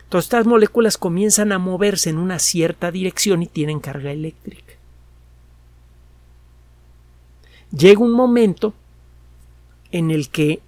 Entonces 0.10 0.26
estas 0.26 0.48
moléculas 0.48 0.98
comienzan 0.98 1.52
a 1.52 1.60
moverse 1.60 2.10
en 2.10 2.18
una 2.18 2.40
cierta 2.40 2.90
dirección 2.90 3.44
y 3.44 3.46
tienen 3.46 3.80
carga 3.80 4.12
eléctrica. 4.12 4.74
Llega 7.72 8.00
un 8.00 8.14
momento 8.14 8.74
en 9.92 10.10
el 10.10 10.30
que 10.30 10.62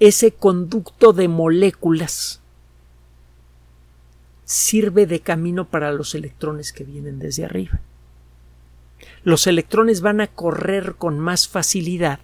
ese 0.00 0.32
conducto 0.32 1.12
de 1.12 1.28
moléculas 1.28 2.40
sirve 4.44 5.06
de 5.06 5.20
camino 5.20 5.66
para 5.66 5.92
los 5.92 6.16
electrones 6.16 6.72
que 6.72 6.82
vienen 6.82 7.20
desde 7.20 7.44
arriba. 7.44 7.78
Los 9.22 9.46
electrones 9.46 10.00
van 10.00 10.20
a 10.20 10.26
correr 10.26 10.96
con 10.96 11.20
más 11.20 11.46
facilidad 11.46 12.18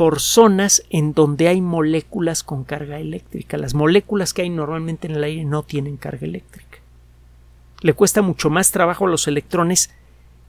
por 0.00 0.18
zonas 0.18 0.82
en 0.88 1.12
donde 1.12 1.48
hay 1.48 1.60
moléculas 1.60 2.42
con 2.42 2.64
carga 2.64 2.98
eléctrica. 2.98 3.58
Las 3.58 3.74
moléculas 3.74 4.32
que 4.32 4.40
hay 4.40 4.48
normalmente 4.48 5.06
en 5.06 5.16
el 5.16 5.22
aire 5.22 5.44
no 5.44 5.62
tienen 5.62 5.98
carga 5.98 6.26
eléctrica. 6.26 6.78
Le 7.82 7.92
cuesta 7.92 8.22
mucho 8.22 8.48
más 8.48 8.70
trabajo 8.70 9.04
a 9.04 9.10
los 9.10 9.28
electrones 9.28 9.90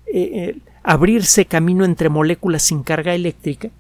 eh, 0.06 0.22
eh, 0.22 0.58
abrirse 0.84 1.48
camino 1.48 1.84
entre 1.84 2.08
moléculas 2.08 2.64
sin 2.64 2.82
carga 2.82 3.14
eléctrica 3.14 3.72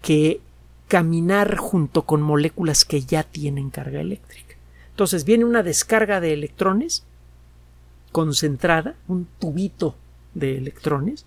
que 0.00 0.40
caminar 0.88 1.58
junto 1.58 2.06
con 2.06 2.22
moléculas 2.22 2.86
que 2.86 3.02
ya 3.02 3.24
tienen 3.24 3.68
carga 3.68 4.00
eléctrica. 4.00 4.56
Entonces 4.88 5.26
viene 5.26 5.44
una 5.44 5.62
descarga 5.62 6.22
de 6.22 6.32
electrones 6.32 7.04
concentrada, 8.10 8.94
un 9.06 9.26
tubito 9.38 9.96
de 10.32 10.56
electrones, 10.56 11.26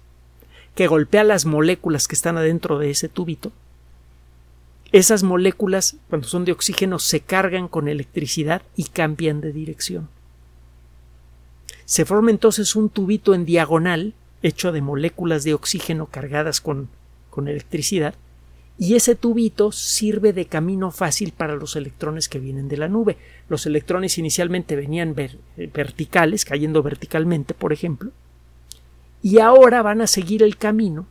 que 0.77 0.85
golpea 0.85 1.23
las 1.23 1.47
moléculas 1.47 2.07
que 2.07 2.13
están 2.13 2.37
adentro 2.37 2.77
de 2.77 2.91
ese 2.91 3.09
tubito. 3.09 3.51
Esas 4.91 5.23
moléculas, 5.23 5.95
cuando 6.07 6.27
son 6.27 6.45
de 6.45 6.51
oxígeno, 6.51 6.99
se 6.99 7.19
cargan 7.19 7.67
con 7.67 7.87
electricidad 7.87 8.61
y 8.75 8.83
cambian 8.83 9.41
de 9.41 9.51
dirección. 9.51 10.07
Se 11.85 12.05
forma 12.05 12.29
entonces 12.29 12.75
un 12.75 12.89
tubito 12.89 13.33
en 13.33 13.43
diagonal 13.43 14.13
hecho 14.43 14.71
de 14.71 14.81
moléculas 14.81 15.43
de 15.43 15.55
oxígeno 15.55 16.05
cargadas 16.05 16.61
con, 16.61 16.89
con 17.31 17.47
electricidad 17.47 18.13
y 18.77 18.93
ese 18.93 19.15
tubito 19.15 19.71
sirve 19.71 20.31
de 20.31 20.45
camino 20.45 20.91
fácil 20.91 21.33
para 21.35 21.55
los 21.55 21.75
electrones 21.75 22.29
que 22.29 22.37
vienen 22.37 22.67
de 22.67 22.77
la 22.77 22.87
nube. 22.87 23.17
Los 23.49 23.65
electrones 23.65 24.19
inicialmente 24.19 24.75
venían 24.75 25.15
verticales, 25.73 26.45
cayendo 26.45 26.83
verticalmente, 26.83 27.55
por 27.55 27.73
ejemplo, 27.73 28.11
y 29.21 29.39
ahora 29.39 29.81
van 29.81 30.01
a 30.01 30.07
seguir 30.07 30.43
el 30.43 30.57
camino 30.57 31.05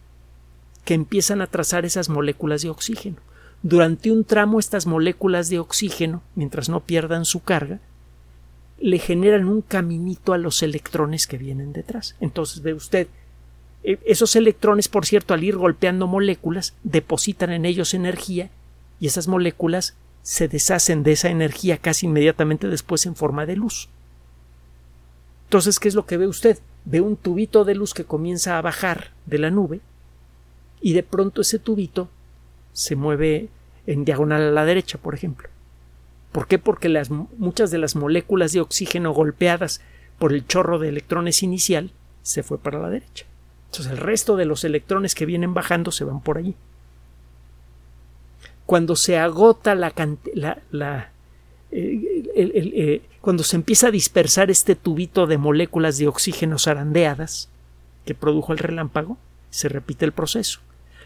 que 0.84 0.94
empiezan 0.94 1.42
a 1.42 1.46
trazar 1.46 1.84
esas 1.84 2.08
moléculas 2.08 2.62
de 2.62 2.70
oxígeno. 2.70 3.16
Durante 3.62 4.12
un 4.12 4.24
tramo 4.24 4.60
estas 4.60 4.86
moléculas 4.86 5.48
de 5.48 5.58
oxígeno, 5.58 6.22
mientras 6.34 6.68
no 6.68 6.80
pierdan 6.80 7.24
su 7.24 7.42
carga, 7.42 7.80
le 8.78 8.98
generan 8.98 9.48
un 9.48 9.62
caminito 9.62 10.32
a 10.32 10.38
los 10.38 10.62
electrones 10.62 11.26
que 11.26 11.38
vienen 11.38 11.72
detrás. 11.72 12.14
Entonces 12.20 12.62
ve 12.62 12.74
usted 12.74 13.08
e, 13.86 13.98
esos 14.04 14.36
electrones, 14.36 14.88
por 14.88 15.06
cierto, 15.06 15.32
al 15.32 15.44
ir 15.44 15.56
golpeando 15.56 16.06
moléculas, 16.06 16.74
depositan 16.82 17.52
en 17.52 17.64
ellos 17.64 17.94
energía 17.94 18.50
y 19.00 19.06
esas 19.06 19.28
moléculas 19.28 19.94
se 20.22 20.48
deshacen 20.48 21.04
de 21.04 21.12
esa 21.12 21.28
energía 21.28 21.78
casi 21.78 22.06
inmediatamente 22.06 22.68
después 22.68 23.06
en 23.06 23.14
forma 23.14 23.46
de 23.46 23.56
luz. 23.56 23.88
Entonces, 25.44 25.78
¿qué 25.78 25.88
es 25.88 25.94
lo 25.94 26.04
que 26.04 26.16
ve 26.16 26.26
usted? 26.26 26.58
Ve 26.86 27.00
un 27.00 27.16
tubito 27.16 27.64
de 27.64 27.74
luz 27.74 27.92
que 27.92 28.04
comienza 28.04 28.56
a 28.56 28.62
bajar 28.62 29.10
de 29.26 29.38
la 29.38 29.50
nube 29.50 29.80
y 30.80 30.94
de 30.94 31.02
pronto 31.02 31.42
ese 31.42 31.58
tubito 31.58 32.08
se 32.72 32.96
mueve 32.96 33.48
en 33.86 34.04
diagonal 34.04 34.42
a 34.42 34.50
la 34.50 34.64
derecha, 34.64 34.96
por 34.98 35.14
ejemplo. 35.14 35.48
¿Por 36.32 36.46
qué? 36.46 36.58
Porque 36.58 36.88
las, 36.88 37.10
muchas 37.10 37.70
de 37.70 37.78
las 37.78 37.96
moléculas 37.96 38.52
de 38.52 38.60
oxígeno 38.60 39.12
golpeadas 39.12 39.80
por 40.18 40.32
el 40.32 40.46
chorro 40.46 40.78
de 40.78 40.88
electrones 40.88 41.42
inicial 41.42 41.90
se 42.22 42.42
fue 42.42 42.58
para 42.58 42.78
la 42.78 42.90
derecha. 42.90 43.26
Entonces 43.66 43.92
el 43.92 43.98
resto 43.98 44.36
de 44.36 44.44
los 44.44 44.64
electrones 44.64 45.14
que 45.14 45.26
vienen 45.26 45.54
bajando 45.54 45.90
se 45.92 46.04
van 46.04 46.20
por 46.20 46.38
allí. 46.38 46.54
Cuando 48.64 48.96
se 48.96 49.18
agota 49.18 49.74
la, 49.74 49.92
la, 50.70 51.10
eh, 51.72 52.24
eh, 52.34 53.02
cuando 53.20 53.42
se 53.42 53.56
empieza 53.56 53.88
a 53.88 53.90
dispersar 53.90 54.50
este 54.50 54.74
tubito 54.74 55.26
de 55.26 55.38
moléculas 55.38 55.98
de 55.98 56.08
oxígeno 56.08 56.58
zarandeadas 56.58 57.48
que 58.04 58.14
produjo 58.14 58.52
el 58.52 58.58
relámpago, 58.58 59.18
se 59.50 59.68
repite 59.68 60.04
el 60.04 60.12
proceso. 60.12 60.60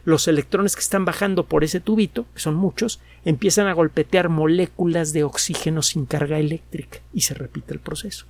Los 0.05 0.29
electrones 0.29 0.75
que 0.75 0.83
están 0.83 1.05
bajando 1.05 1.44
por 1.44 1.64
ese 1.64 1.81
tubito, 1.81 2.27
que 2.35 2.40
son 2.40 2.55
muchos, 2.55 3.01
empiezan 3.25 3.66
a 3.66 3.75
golpetear 3.75 4.29
moléculas 4.29 5.12
de 5.12 5.25
oxígeno 5.25 5.83
sin 5.83 6.07
carga 6.07 6.38
eléctrica 6.38 7.01
y 7.12 7.23
se 7.23 7.35
repite 7.35 7.75
el 7.75 7.81
proceso. 7.81 8.27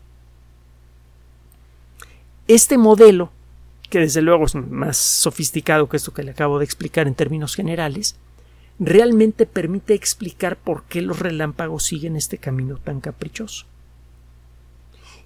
Este 2.48 2.76
modelo 2.78 3.30
que 3.90 3.98
desde 3.98 4.22
luego 4.22 4.46
es 4.46 4.54
más 4.54 4.96
sofisticado 4.96 5.88
que 5.88 5.96
esto 5.96 6.14
que 6.14 6.22
le 6.22 6.30
acabo 6.30 6.58
de 6.58 6.64
explicar 6.64 7.08
en 7.08 7.14
términos 7.14 7.56
generales, 7.56 8.16
realmente 8.80 9.46
permite 9.46 9.94
explicar 9.94 10.56
por 10.56 10.82
qué 10.84 11.02
los 11.02 11.20
relámpagos 11.20 11.84
siguen 11.84 12.16
este 12.16 12.38
camino 12.38 12.78
tan 12.78 13.00
caprichoso. 13.00 13.66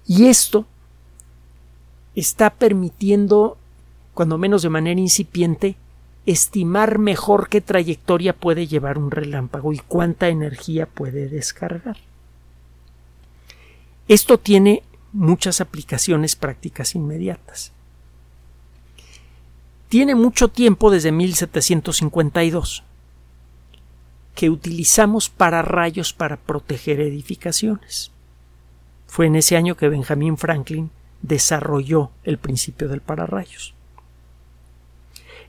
Y 0.05 0.27
esto 0.27 0.67
está 2.15 2.51
permitiendo, 2.51 3.57
cuando 4.13 4.37
menos 4.37 4.61
de 4.61 4.69
manera 4.69 4.99
incipiente, 4.99 5.75
estimar 6.27 6.99
mejor 6.99 7.49
qué 7.49 7.61
trayectoria 7.61 8.33
puede 8.33 8.67
llevar 8.67 8.97
un 8.97 9.09
relámpago 9.09 9.73
y 9.73 9.79
cuánta 9.79 10.27
energía 10.27 10.85
puede 10.85 11.29
descargar. 11.29 11.97
Esto 14.07 14.37
tiene 14.37 14.83
muchas 15.11 15.61
aplicaciones 15.61 16.35
prácticas 16.35 16.93
inmediatas 16.93 17.71
tiene 19.95 20.15
mucho 20.15 20.49
tiempo 20.49 20.91
desde 20.91 21.13
1752 21.13 22.83
que 24.35 24.49
utilizamos 24.49 25.29
pararrayos 25.29 26.13
para 26.13 26.37
proteger 26.37 26.99
edificaciones. 26.99 28.11
Fue 29.07 29.27
en 29.27 29.35
ese 29.35 29.55
año 29.57 29.75
que 29.75 29.89
Benjamin 29.89 30.37
Franklin 30.37 30.91
desarrolló 31.21 32.11
el 32.23 32.37
principio 32.37 32.87
del 32.87 33.01
pararrayos. 33.01 33.73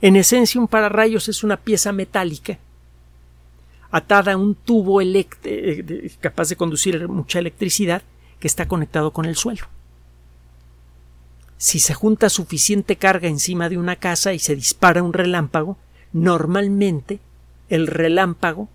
En 0.00 0.16
esencia, 0.16 0.60
un 0.60 0.68
pararrayos 0.68 1.28
es 1.28 1.42
una 1.42 1.56
pieza 1.56 1.92
metálica 1.92 2.58
atada 3.90 4.32
a 4.32 4.36
un 4.36 4.54
tubo 4.54 5.00
eh, 5.00 6.10
capaz 6.20 6.48
de 6.48 6.56
conducir 6.56 7.08
mucha 7.08 7.38
electricidad 7.38 8.02
que 8.38 8.46
está 8.46 8.68
conectado 8.68 9.12
con 9.12 9.24
el 9.24 9.36
suelo 9.36 9.66
si 11.58 11.78
se 11.78 11.94
junta 11.94 12.28
suficiente 12.28 12.96
carga 12.96 13.28
encima 13.28 13.68
de 13.68 13.78
una 13.78 13.96
casa 13.96 14.34
y 14.34 14.38
se 14.38 14.56
dispara 14.56 15.02
un 15.02 15.12
relámpago, 15.12 15.76
normalmente 16.12 17.20
el 17.68 17.86
relámpago 17.86 18.68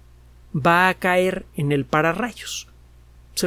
va 0.55 0.89
a 0.89 0.93
caer 0.95 1.45
en 1.55 1.71
el 1.71 1.85
pararrayos. 1.85 2.67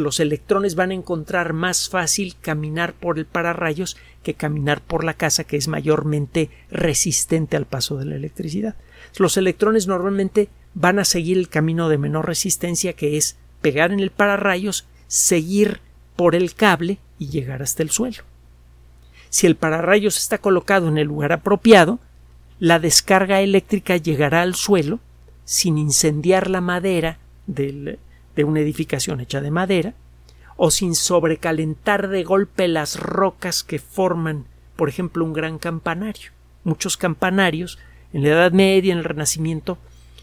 Los 0.01 0.21
electrones 0.21 0.75
van 0.75 0.91
a 0.91 0.95
encontrar 0.95 1.53
más 1.53 1.89
fácil 1.89 2.35
caminar 2.41 2.95
por 2.95 3.19
el 3.19 3.27
pararrayos 3.27 3.97
que 4.23 4.35
caminar 4.35 4.81
por 4.81 5.05
la 5.05 5.15
casa 5.15 5.45
que 5.45 5.57
es 5.57 5.69
mayormente 5.69 6.51
resistente 6.71 7.57
al 7.57 7.67
paso 7.67 7.97
de 7.97 8.07
la 8.07 8.17
electricidad. 8.17 8.75
Los 9.19 9.37
electrones 9.37 9.87
normalmente 9.87 10.49
van 10.75 10.99
a 10.99 11.05
seguir 11.05 11.39
el 11.39 11.49
camino 11.49 11.89
de 11.89 11.99
menor 11.99 12.27
resistencia 12.27 12.95
que 12.95 13.17
es 13.17 13.37
pegar 13.61 13.93
en 13.93 14.01
el 14.01 14.11
pararrayos, 14.11 14.87
seguir 15.07 15.81
por 16.17 16.35
el 16.35 16.55
cable 16.55 16.99
y 17.19 17.29
llegar 17.29 17.63
hasta 17.63 17.83
el 17.83 17.91
suelo. 17.91 18.25
Si 19.31 19.47
el 19.47 19.57
pararrayos 19.57 20.17
está 20.17 20.39
colocado 20.39 20.89
en 20.89 20.99
el 20.99 21.09
lugar 21.09 21.33
apropiado, 21.33 21.99
la 22.59 22.79
descarga 22.79 23.41
eléctrica 23.41 23.97
llegará 23.97 24.43
al 24.43 24.55
suelo 24.55 25.01
sin 25.45 25.79
incendiar 25.79 26.51
la 26.51 26.61
madera 26.61 27.19
de 27.47 27.99
una 28.45 28.61
edificación 28.61 29.21
hecha 29.21 29.41
de 29.41 29.51
madera 29.51 29.95
o 30.57 30.71
sin 30.71 30.95
sobrecalentar 30.95 32.09
de 32.09 32.23
golpe 32.23 32.69
las 32.69 32.99
rocas 32.99 33.65
que 33.65 33.79
forman, 33.79 34.47
por 34.77 34.89
ejemplo, 34.89 35.25
un 35.25 35.33
gran 35.33 35.59
campanario. 35.59 36.31
Muchos 36.63 36.97
campanarios 36.97 37.79
en 38.13 38.23
la 38.23 38.31
Edad 38.31 38.53
Media, 38.53 38.93
en 38.93 38.99
el 38.99 39.05
Renacimiento, 39.05 39.79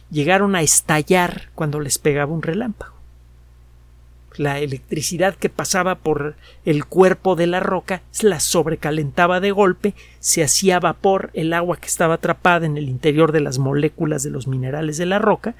llegaron 0.10 0.56
a 0.56 0.62
estallar 0.62 1.50
cuando 1.54 1.80
les 1.80 1.98
pegaba 1.98 2.34
un 2.34 2.42
relámpago 2.42 3.01
la 4.38 4.60
electricidad 4.60 5.36
que 5.36 5.50
pasaba 5.50 5.96
por 5.96 6.36
el 6.66 6.86
cuerpo 6.86 7.36
de 7.36 7.48
la 7.48 7.60
roca 7.60 8.02
la 8.22 8.40
sobrecalentaba 8.40 9.40
de 9.40 9.52
golpe, 9.52 9.94
se 10.20 10.44
hacía 10.44 10.80
vapor 10.80 11.32
el 11.34 11.54
agua 11.54 11.78
que 11.78 11.88
estaba 11.88 12.16
atrapada 12.16 12.66
en 12.66 12.78
el 12.78 12.88
interior 12.88 13.32
de 13.32 13.42
las 13.42 13.60
moléculas 13.60 14.24
de 14.24 14.30
los 14.30 14.48
minerales 14.48 14.98
de 14.98 15.06
la 15.06 15.20
roca, 15.20 15.56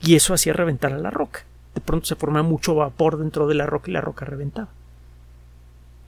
y 0.00 0.14
eso 0.14 0.32
hacía 0.32 0.52
reventar 0.52 0.92
a 0.92 0.98
la 0.98 1.10
roca. 1.10 1.44
De 1.74 1.80
pronto 1.80 2.06
se 2.06 2.16
formaba 2.16 2.46
mucho 2.46 2.74
vapor 2.74 3.18
dentro 3.18 3.46
de 3.46 3.54
la 3.54 3.66
roca 3.66 3.90
y 3.90 3.94
la 3.94 4.00
roca 4.00 4.24
reventaba. 4.24 4.68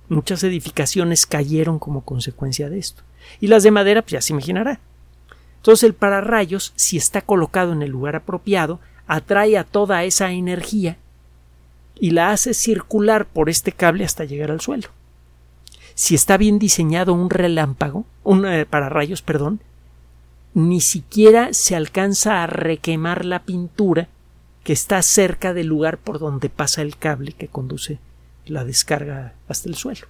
Muchas 0.09 0.42
edificaciones 0.44 1.26
cayeron 1.26 1.78
como 1.78 2.02
consecuencia 2.02 2.68
de 2.68 2.78
esto. 2.78 3.02
Y 3.40 3.46
las 3.46 3.62
de 3.62 3.70
madera, 3.70 4.02
pues 4.02 4.12
ya 4.12 4.20
se 4.20 4.33
imaginará. 4.33 4.81
Entonces 5.57 5.85
el 5.85 5.94
pararrayos, 5.94 6.72
si 6.74 6.96
está 6.96 7.20
colocado 7.20 7.72
en 7.72 7.83
el 7.83 7.90
lugar 7.90 8.16
apropiado, 8.16 8.81
atrae 9.07 9.57
a 9.57 9.64
toda 9.64 10.05
esa 10.05 10.33
energía 10.33 10.96
y 11.98 12.11
la 12.11 12.31
hace 12.31 12.55
circular 12.55 13.26
por 13.26 13.48
este 13.48 13.72
cable 13.72 14.05
hasta 14.05 14.24
llegar 14.24 14.50
al 14.50 14.61
suelo. 14.61 14.88
Si 15.94 16.14
está 16.14 16.37
bien 16.37 16.59
diseñado 16.59 17.12
un 17.12 17.31
relámpago, 17.31 18.07
un 18.24 18.46
eh, 18.46 18.66
pararrayos, 18.66 19.22
perdón, 19.22 19.61
ni 20.55 20.81
siquiera 20.81 21.52
se 21.52 21.76
alcanza 21.76 22.42
a 22.42 22.46
requemar 22.46 23.24
la 23.24 23.42
pintura 23.42 24.09
que 24.64 24.72
está 24.72 25.02
cerca 25.02 25.55
del 25.55 25.66
lugar 25.66 25.98
por 25.98 26.18
donde 26.18 26.48
pasa 26.48 26.83
el 26.83 26.96
cable 26.96 27.33
que 27.33 27.48
conduce 27.48 27.98
la 28.46 28.64
descarga 28.64 29.35
hasta 29.48 29.68
el 29.68 29.74
suelo. 29.74 30.07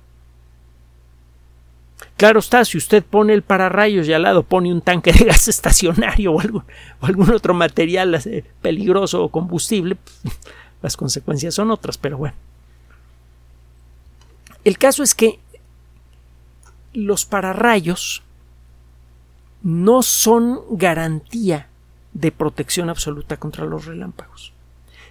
Claro 2.16 2.40
está, 2.40 2.64
si 2.64 2.78
usted 2.78 3.02
pone 3.04 3.32
el 3.32 3.42
pararrayos 3.42 4.06
y 4.08 4.12
al 4.12 4.22
lado 4.22 4.42
pone 4.42 4.72
un 4.72 4.80
tanque 4.80 5.12
de 5.12 5.24
gas 5.26 5.48
estacionario 5.48 6.32
o 6.32 6.40
algún, 6.40 7.30
otro 7.30 7.54
material 7.54 8.14
eh, 8.14 8.44
peligroso 8.60 9.24
o 9.24 9.28
combustible, 9.30 9.96
pues, 9.96 10.38
las 10.82 10.96
consecuencias 10.96 11.54
son 11.54 11.70
otras, 11.70 11.96
pero 11.98 12.18
bueno. 12.18 12.36
El 14.64 14.78
caso 14.78 15.02
es 15.02 15.14
que 15.14 15.38
los 16.92 17.24
pararrayos 17.24 18.22
no 19.62 20.02
son 20.02 20.60
garantía 20.70 21.68
de 22.12 22.32
protección 22.32 22.90
absoluta 22.90 23.36
contra 23.38 23.64
los 23.64 23.86
relámpagos. 23.86 24.52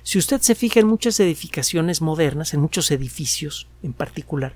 Si 0.03 0.17
usted 0.17 0.41
se 0.41 0.55
fija 0.55 0.79
en 0.79 0.88
muchas 0.88 1.19
edificaciones 1.19 2.01
modernas, 2.01 2.53
en 2.53 2.62
muchos 2.62 2.91
edificios 2.91 3.67
en 3.84 3.93
particular, 3.93 4.53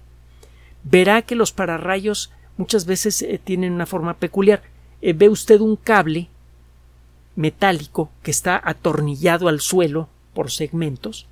verá 0.84 1.22
que 1.22 1.36
los 1.36 1.52
pararrayos 1.52 2.32
muchas 2.58 2.86
veces 2.86 3.22
eh, 3.22 3.40
tienen 3.44 3.74
una 3.74 3.86
forma 3.86 4.16
peculiar. 4.16 4.64
Eh, 5.02 5.14
ve 5.14 5.30
usted 5.30 5.60
un 5.62 5.76
cable 5.76 6.30
metálico 7.36 8.10
que 8.24 8.32
está 8.32 8.60
atornillado 8.64 9.48
al 9.48 9.60
suelo 9.60 10.10
por 10.36 10.52
segmentos, 10.52 11.26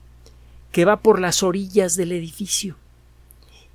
que 0.71 0.85
va 0.85 0.97
por 0.97 1.19
las 1.21 1.43
orillas 1.43 1.95
del 1.95 2.11
edificio 2.11 2.75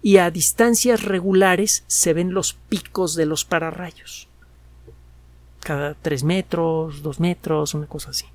y 0.03 0.19
a 0.19 0.31
distancias 0.31 1.03
regulares 1.03 1.85
se 1.87 2.13
ven 2.13 2.33
los 2.33 2.55
picos 2.55 3.15
de 3.15 3.27
los 3.27 3.45
pararrayos. 3.45 4.29
Cada 5.61 5.95
tres 5.95 6.23
metros, 6.23 7.03
dos 7.03 7.21
metros, 7.21 7.75
una 7.75 7.87
cosa 7.87 8.11
así. 8.11 8.27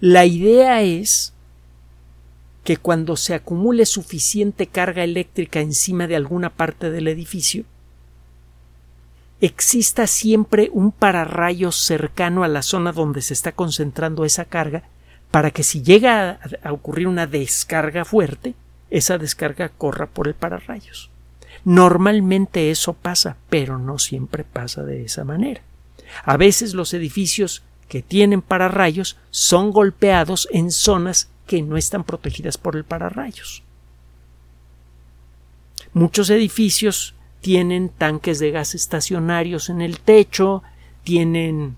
La 0.00 0.26
idea 0.26 0.82
es 0.82 1.32
que 2.64 2.76
cuando 2.76 3.16
se 3.16 3.34
acumule 3.34 3.86
suficiente 3.86 4.66
carga 4.66 5.04
eléctrica 5.04 5.60
encima 5.60 6.08
de 6.08 6.16
alguna 6.16 6.50
parte 6.50 6.90
del 6.90 7.06
edificio, 7.06 7.64
exista 9.40 10.06
siempre 10.06 10.70
un 10.72 10.90
pararrayos 10.90 11.76
cercano 11.76 12.42
a 12.42 12.48
la 12.48 12.62
zona 12.62 12.92
donde 12.92 13.22
se 13.22 13.34
está 13.34 13.52
concentrando 13.52 14.24
esa 14.24 14.46
carga 14.46 14.82
para 15.30 15.50
que 15.50 15.62
si 15.62 15.82
llega 15.82 16.40
a, 16.62 16.72
ocurrir 16.72 17.08
una 17.08 17.26
descarga 17.26 18.04
fuerte, 18.04 18.54
esa 18.90 19.18
descarga 19.18 19.68
corra 19.68 20.06
por 20.06 20.28
el 20.28 20.34
pararrayos. 20.34 21.10
Normalmente 21.64 22.70
eso 22.70 22.92
pasa, 22.92 23.36
pero 23.50 23.78
no 23.78 23.98
siempre 23.98 24.44
pasa 24.44 24.82
de 24.82 25.04
esa 25.04 25.24
manera. 25.24 25.62
A 26.24 26.36
veces 26.36 26.74
los 26.74 26.94
edificios 26.94 27.62
que 27.88 28.02
tienen 28.02 28.42
pararrayos 28.42 29.16
son 29.30 29.70
golpeados 29.70 30.48
en 30.52 30.70
zonas 30.70 31.28
que 31.46 31.62
no 31.62 31.76
están 31.76 32.04
protegidas 32.04 32.58
por 32.58 32.76
el 32.76 32.84
pararrayos. 32.84 33.62
Muchos 35.92 36.30
edificios 36.30 37.14
tienen 37.40 37.88
tanques 37.88 38.38
de 38.38 38.50
gas 38.50 38.74
estacionarios 38.74 39.68
en 39.68 39.80
el 39.80 40.00
techo, 40.00 40.62
tienen 41.04 41.76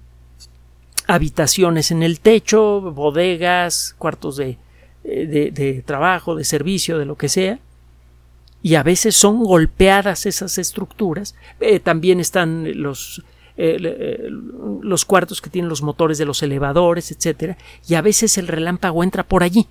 habitaciones 1.09 1.91
en 1.91 2.05
el 2.05 2.21
techo, 2.21 2.81
bodegas, 2.93 3.97
cuartos 3.99 4.37
de, 4.37 4.59
eh, 5.05 5.51
de, 5.53 5.83
trabajo, 5.83 6.37
de 6.37 6.45
servicio, 6.45 6.99
de 6.99 7.07
lo 7.07 7.17
que 7.17 7.31
sea, 7.31 7.59
y 8.63 8.75
a 8.75 8.83
veces 8.83 9.17
son 9.17 9.43
golpeadas 9.43 10.27
esas 10.27 10.59
estructuras. 10.59 11.35
Eh, 11.61 11.81
también 11.81 12.21
están 12.21 12.81
los, 12.83 13.25
eh, 13.57 14.29
los 14.83 15.05
cuartos 15.07 15.41
que 15.41 15.49
tienen 15.49 15.71
los 15.71 15.83
motores 15.83 16.19
de 16.19 16.27
los 16.27 16.43
elevadores, 16.43 17.11
etcétera, 17.11 17.57
y 17.89 17.95
a 17.95 18.03
veces 18.03 18.37
el 18.37 18.47
relámpago 18.47 19.03
entra 19.03 19.23
por 19.23 19.43
allí. 19.43 19.67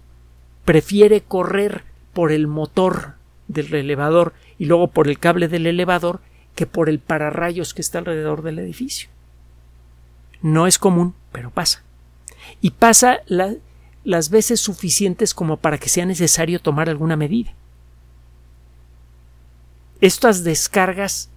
Prefiere 0.65 1.21
correr 1.21 1.83
por 2.13 2.31
el 2.31 2.47
motor 2.47 3.13
del 3.47 3.73
elevador 3.75 4.33
y 4.57 4.65
luego 4.65 4.87
por 4.87 5.07
el 5.07 5.19
cable 5.19 5.47
del 5.47 5.67
elevador 5.67 6.19
que 6.55 6.65
por 6.65 6.89
el 6.89 6.97
pararrayos 6.97 7.75
que 7.75 7.81
está 7.81 7.99
alrededor 7.99 8.41
del 8.41 8.57
edificio. 8.57 9.09
No 10.41 10.67
es 10.67 10.77
común, 10.77 11.15
pero 11.31 11.51
pasa. 11.51 11.83
Y 12.61 12.71
pasa 12.71 13.19
las 13.27 14.29
veces 14.29 14.59
suficientes 14.59 15.33
como 15.33 15.57
para 15.57 15.77
que 15.77 15.89
sea 15.89 16.05
necesario 16.05 16.59
tomar 16.59 16.89
alguna 16.89 17.15
medida. 17.15 17.53
Estas 19.99 20.43
descargas 20.43 21.29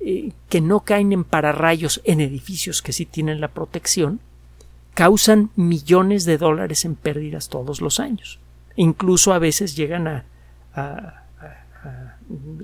eh, 0.00 0.32
que 0.48 0.60
no 0.60 0.80
caen 0.80 1.12
en 1.12 1.24
pararrayos 1.24 2.00
en 2.04 2.20
edificios 2.20 2.82
que 2.82 2.92
sí 2.92 3.06
tienen 3.06 3.40
la 3.40 3.48
protección 3.48 4.20
causan 4.94 5.50
millones 5.56 6.24
de 6.24 6.38
dólares 6.38 6.84
en 6.84 6.96
pérdidas 6.96 7.48
todos 7.48 7.80
los 7.80 8.00
años. 8.00 8.38
incluso 8.74 9.32
a 9.32 9.38
veces 9.38 9.76
llegan 9.76 10.08
a, 10.08 10.24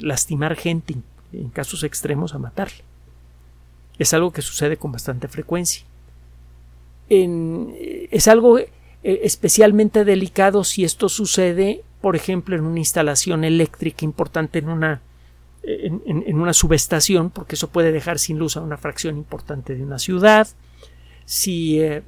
lastimar 0.01 0.57
gente, 0.57 0.97
en 1.33 1.51
casos 1.51 1.85
extremos 1.85 2.35
a 2.35 2.39
matarle. 2.39 2.83
Es 3.99 4.15
algo 4.15 4.33
que 4.33 4.43
sucede 4.43 4.77
con 4.77 4.93
bastante 4.93 5.29
frecuencia. 5.29 5.85
es 7.09 8.29
algo 8.29 8.59
eh, 8.59 9.21
especialmente 9.23 10.05
delicado 10.05 10.65
si 10.65 10.85
esto 10.85 11.09
sucede, 11.09 11.83
por 12.01 12.17
ejemplo, 12.17 12.57
en 12.57 12.65
una 12.65 12.81
instalación 12.81 13.45
eléctrica 13.45 14.05
importante 14.05 14.59
en 14.59 14.69
una, 14.69 15.01
en, 15.63 16.39
una 16.39 16.53
subestación, 16.53 17.31
porque 17.31 17.55
eso 17.55 17.69
puede 17.69 17.93
dejar 17.93 18.19
sin 18.19 18.39
luz 18.39 18.57
a 18.57 18.61
una 18.61 18.77
fracción 18.77 19.17
importante 19.17 19.75
de 19.75 19.85
una 19.85 19.99
ciudad. 19.99 20.49
Si 21.25 21.81
eh, 21.81 22.03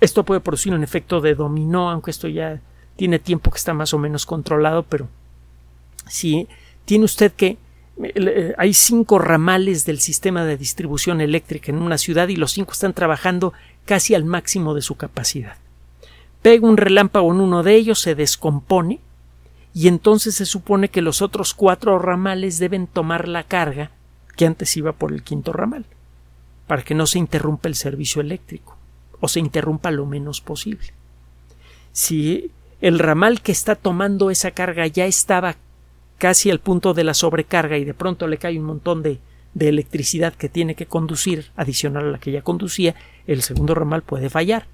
esto 0.00 0.24
puede 0.24 0.40
producir 0.40 0.74
un 0.74 0.82
efecto 0.82 1.20
de 1.20 1.34
dominó, 1.34 1.90
aunque 1.90 2.10
esto 2.10 2.28
ya 2.28 2.60
tiene 2.96 3.18
tiempo 3.18 3.50
que 3.50 3.58
está 3.58 3.72
más 3.72 3.94
o 3.94 3.98
menos 3.98 4.26
controlado, 4.26 4.82
pero 4.82 5.08
si 6.08 6.46
tiene 6.84 7.04
usted 7.04 7.32
que 7.32 7.46
eh, 7.46 7.56
hay 8.58 8.74
cinco 8.74 9.18
ramales 9.18 9.84
del 9.84 10.00
sistema 10.00 10.44
de 10.44 10.56
distribución 10.56 11.20
eléctrica 11.20 11.70
en 11.70 11.80
una 11.80 11.98
ciudad 11.98 12.28
y 12.28 12.36
los 12.36 12.52
cinco 12.52 12.72
están 12.72 12.92
trabajando 12.92 13.52
casi 13.84 14.14
al 14.14 14.24
máximo 14.24 14.74
de 14.74 14.82
su 14.82 14.96
capacidad. 14.96 15.56
Pega 16.42 16.66
un 16.66 16.76
relámpago 16.76 17.32
en 17.32 17.40
uno 17.40 17.62
de 17.62 17.74
ellos, 17.74 18.00
se 18.00 18.14
descompone 18.14 19.00
y 19.74 19.88
entonces 19.88 20.34
se 20.34 20.46
supone 20.46 20.88
que 20.88 21.02
los 21.02 21.22
otros 21.22 21.54
cuatro 21.54 21.98
ramales 21.98 22.58
deben 22.58 22.86
tomar 22.86 23.28
la 23.28 23.44
carga 23.44 23.90
que 24.36 24.46
antes 24.46 24.76
iba 24.76 24.92
por 24.92 25.12
el 25.12 25.22
quinto 25.22 25.52
ramal, 25.52 25.84
para 26.66 26.82
que 26.82 26.94
no 26.94 27.06
se 27.06 27.18
interrumpa 27.18 27.68
el 27.68 27.74
servicio 27.74 28.20
eléctrico 28.20 28.76
o 29.20 29.28
se 29.28 29.40
interrumpa 29.40 29.90
lo 29.90 30.06
menos 30.06 30.40
posible. 30.40 30.92
Si 31.92 32.50
el 32.80 32.98
ramal 32.98 33.40
que 33.42 33.52
está 33.52 33.76
tomando 33.76 34.30
esa 34.30 34.50
carga 34.50 34.86
ya 34.86 35.06
estaba 35.06 35.56
casi 36.22 36.52
al 36.52 36.60
punto 36.60 36.94
de 36.94 37.02
la 37.02 37.14
sobrecarga 37.14 37.76
y 37.78 37.84
de 37.84 37.94
pronto 37.94 38.28
le 38.28 38.38
cae 38.38 38.56
un 38.56 38.64
montón 38.64 39.02
de, 39.02 39.18
de 39.54 39.68
electricidad 39.68 40.32
que 40.32 40.48
tiene 40.48 40.76
que 40.76 40.86
conducir 40.86 41.50
adicional 41.56 42.06
a 42.06 42.10
la 42.12 42.18
que 42.18 42.30
ya 42.30 42.42
conducía, 42.42 42.94
el 43.26 43.42
segundo 43.42 43.74
ramal 43.74 44.02
puede 44.02 44.30
fallar. 44.30 44.68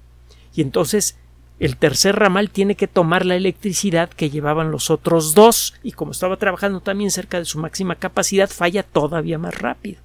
Y 0.53 0.61
entonces 0.61 1.17
el 1.59 1.75
tercer 1.77 2.17
ramal 2.17 2.51
tiene 2.51 2.75
que 2.75 2.87
tomar 2.87 3.25
la 3.25 3.35
electricidad 3.35 4.11
que 4.11 4.29
llevaban 4.29 4.69
los 4.69 4.91
otros 4.91 5.33
dos 5.33 5.73
y 5.81 5.93
como 5.93 6.11
estaba 6.11 6.37
trabajando 6.37 6.81
también 6.81 7.09
cerca 7.09 7.39
de 7.39 7.45
su 7.45 7.57
máxima 7.57 7.95
capacidad 7.95 8.47
falla 8.47 8.83
todavía 8.83 9.39
más 9.39 9.57
rápido. 9.57 9.97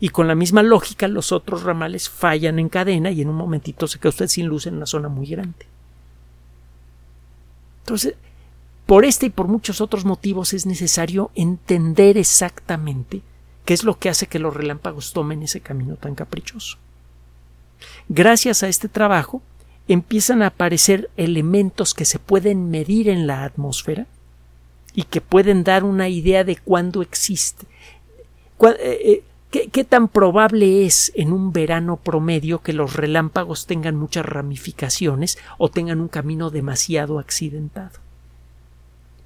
Y 0.00 0.10
con 0.10 0.28
la 0.28 0.34
misma 0.34 0.62
lógica 0.62 1.08
los 1.08 1.32
otros 1.32 1.62
ramales 1.62 2.10
fallan 2.10 2.58
en 2.58 2.68
cadena 2.68 3.10
y 3.10 3.22
en 3.22 3.30
un 3.30 3.36
momentito 3.36 3.86
se 3.86 3.98
queda 3.98 4.10
usted 4.10 4.28
sin 4.28 4.48
luz 4.48 4.66
en 4.66 4.74
una 4.74 4.84
zona 4.84 5.08
muy 5.08 5.28
grande. 5.28 5.64
Entonces, 7.84 8.16
por 8.88 9.04
este 9.04 9.26
y 9.26 9.28
por 9.28 9.48
muchos 9.48 9.82
otros 9.82 10.06
motivos 10.06 10.54
es 10.54 10.64
necesario 10.64 11.30
entender 11.34 12.16
exactamente 12.16 13.20
qué 13.66 13.74
es 13.74 13.84
lo 13.84 13.98
que 13.98 14.08
hace 14.08 14.28
que 14.28 14.38
los 14.38 14.54
relámpagos 14.54 15.12
tomen 15.12 15.42
ese 15.42 15.60
camino 15.60 15.96
tan 15.96 16.14
caprichoso. 16.14 16.78
Gracias 18.08 18.62
a 18.62 18.68
este 18.68 18.88
trabajo 18.88 19.42
empiezan 19.88 20.40
a 20.40 20.46
aparecer 20.46 21.10
elementos 21.18 21.92
que 21.92 22.06
se 22.06 22.18
pueden 22.18 22.70
medir 22.70 23.10
en 23.10 23.26
la 23.26 23.44
atmósfera 23.44 24.06
y 24.94 25.02
que 25.02 25.20
pueden 25.20 25.64
dar 25.64 25.84
una 25.84 26.08
idea 26.08 26.42
de 26.42 26.56
cuándo 26.56 27.02
existe. 27.02 27.66
Eh, 28.58 28.78
eh, 28.80 29.22
¿Qué, 29.50 29.84
tan 29.84 30.08
probable 30.08 30.86
es 30.86 31.12
en 31.14 31.34
un 31.34 31.52
verano 31.52 31.98
promedio 31.98 32.62
que 32.62 32.72
los 32.72 32.96
relámpagos 32.96 33.66
tengan 33.66 33.96
muchas 33.96 34.24
ramificaciones 34.24 35.36
o 35.58 35.68
tengan 35.68 36.00
un 36.00 36.08
camino 36.08 36.48
demasiado 36.48 37.18
accidentado? 37.18 38.07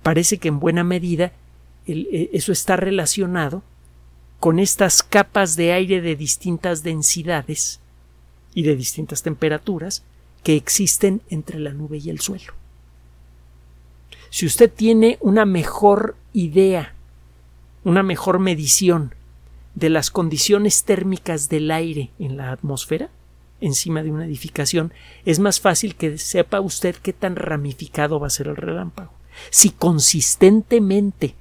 Parece 0.03 0.39
que 0.39 0.49
en 0.49 0.61
buena 0.61 0.85
medida 0.85 1.33
eh, 1.87 2.31
eso 2.33 2.53
está 2.53 2.77
relacionado 2.77 3.63
con 4.41 4.59
estas 4.59 5.03
capas 5.03 5.57
de 5.57 5.73
aire 5.73 6.01
de 6.01 6.17
distintas 6.17 6.83
densidades 6.83 7.81
y 8.55 8.63
de 8.63 8.77
distintas 8.77 9.23
temperaturas 9.23 10.03
que 10.43 10.57
existen 10.57 11.23
entre 11.31 11.61
la 11.61 11.73
nube 11.73 11.99
y 11.99 12.11
el 12.11 12.21
suelo. 12.21 12.53
Si 14.31 14.47
usted 14.47 14.73
tiene 14.73 15.19
una 15.21 15.45
mejor 15.45 16.17
idea, 16.33 16.95
una 17.85 18.03
mejor 18.03 18.39
medición 18.39 19.15
de 19.75 19.91
las 19.91 20.11
condiciones 20.11 20.85
térmicas 20.85 21.49
del 21.49 21.71
aire 21.71 22.11
en 22.19 22.37
la 22.37 22.51
atmósfera, 22.51 23.11
encima 23.61 24.03
de 24.03 24.11
una 24.11 24.27
edificación, 24.27 24.93
es 25.25 25.39
más 25.39 25.61
fácil 25.61 25.95
que 25.95 26.19
sepa 26.19 26.61
usted 26.61 26.97
qué 26.97 27.13
tan 27.13 27.37
ramificado 27.37 28.19
va 28.19 28.27
a 28.27 28.31
ser 28.31 28.49
el 28.49 28.57
relámpago. 28.57 29.13
Si 29.51 29.71
consistentemente 29.71 31.35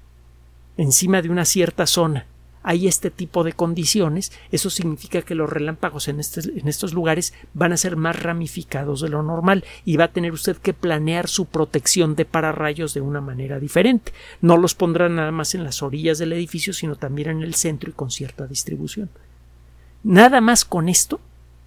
encima 0.78 1.22
de 1.22 1.30
una 1.30 1.46
cierta 1.46 1.86
zona 1.86 2.26
hay 2.64 2.88
este 2.88 3.10
tipo 3.10 3.44
de 3.44 3.54
condiciones, 3.54 4.32
eso 4.52 4.70
significa 4.70 5.24
que 5.24 5.36
los 5.36 5.50
relámpagos 5.50 6.08
en, 6.08 6.20
en, 6.20 6.68
estos 6.68 6.94
lugares 6.94 7.34
van 7.54 7.74
a 7.74 7.78
ser 7.78 7.96
más 7.96 8.22
ramificados 8.22 9.02
de 9.02 9.10
lo 9.10 9.24
normal 9.24 9.66
y 9.84 9.98
va 9.98 10.06
a 10.06 10.12
tener 10.12 10.32
usted 10.32 10.58
que 10.58 10.74
planear 10.74 11.28
su 11.28 11.46
protección 11.46 12.16
de 12.16 12.26
pararrayos 12.26 12.94
de 12.94 13.02
una 13.02 13.20
manera 13.20 13.60
diferente. 13.60 14.14
No 14.42 14.58
los 14.58 14.76
pondrá 14.76 15.10
nada 15.10 15.32
más 15.32 15.56
en 15.56 15.64
las 15.64 15.82
orillas 15.82 16.20
del 16.20 16.34
edificio, 16.34 16.72
sino 16.72 16.96
también 16.96 17.30
en 17.30 17.42
el 17.42 17.56
centro 17.56 17.90
y 17.90 17.94
con 17.94 18.12
cierta 18.12 18.46
distribución. 18.46 19.10
Nada 20.04 20.40
más 20.40 20.66
con 20.66 20.88
esto, 20.88 21.20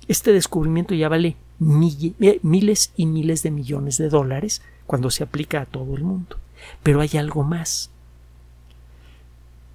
este 0.06 0.32
descubrimiento 0.32 0.94
ya 0.94 1.08
vale 1.08 1.36
miles 1.58 2.92
y 2.96 3.06
miles 3.06 3.42
de 3.42 3.50
millones 3.50 3.98
de 3.98 4.08
dólares 4.08 4.62
cuando 4.86 5.10
se 5.10 5.24
aplica 5.24 5.62
a 5.62 5.66
todo 5.66 5.96
el 5.96 6.04
mundo. 6.04 6.36
Pero 6.82 7.00
hay 7.00 7.10
algo 7.16 7.42
más 7.42 7.90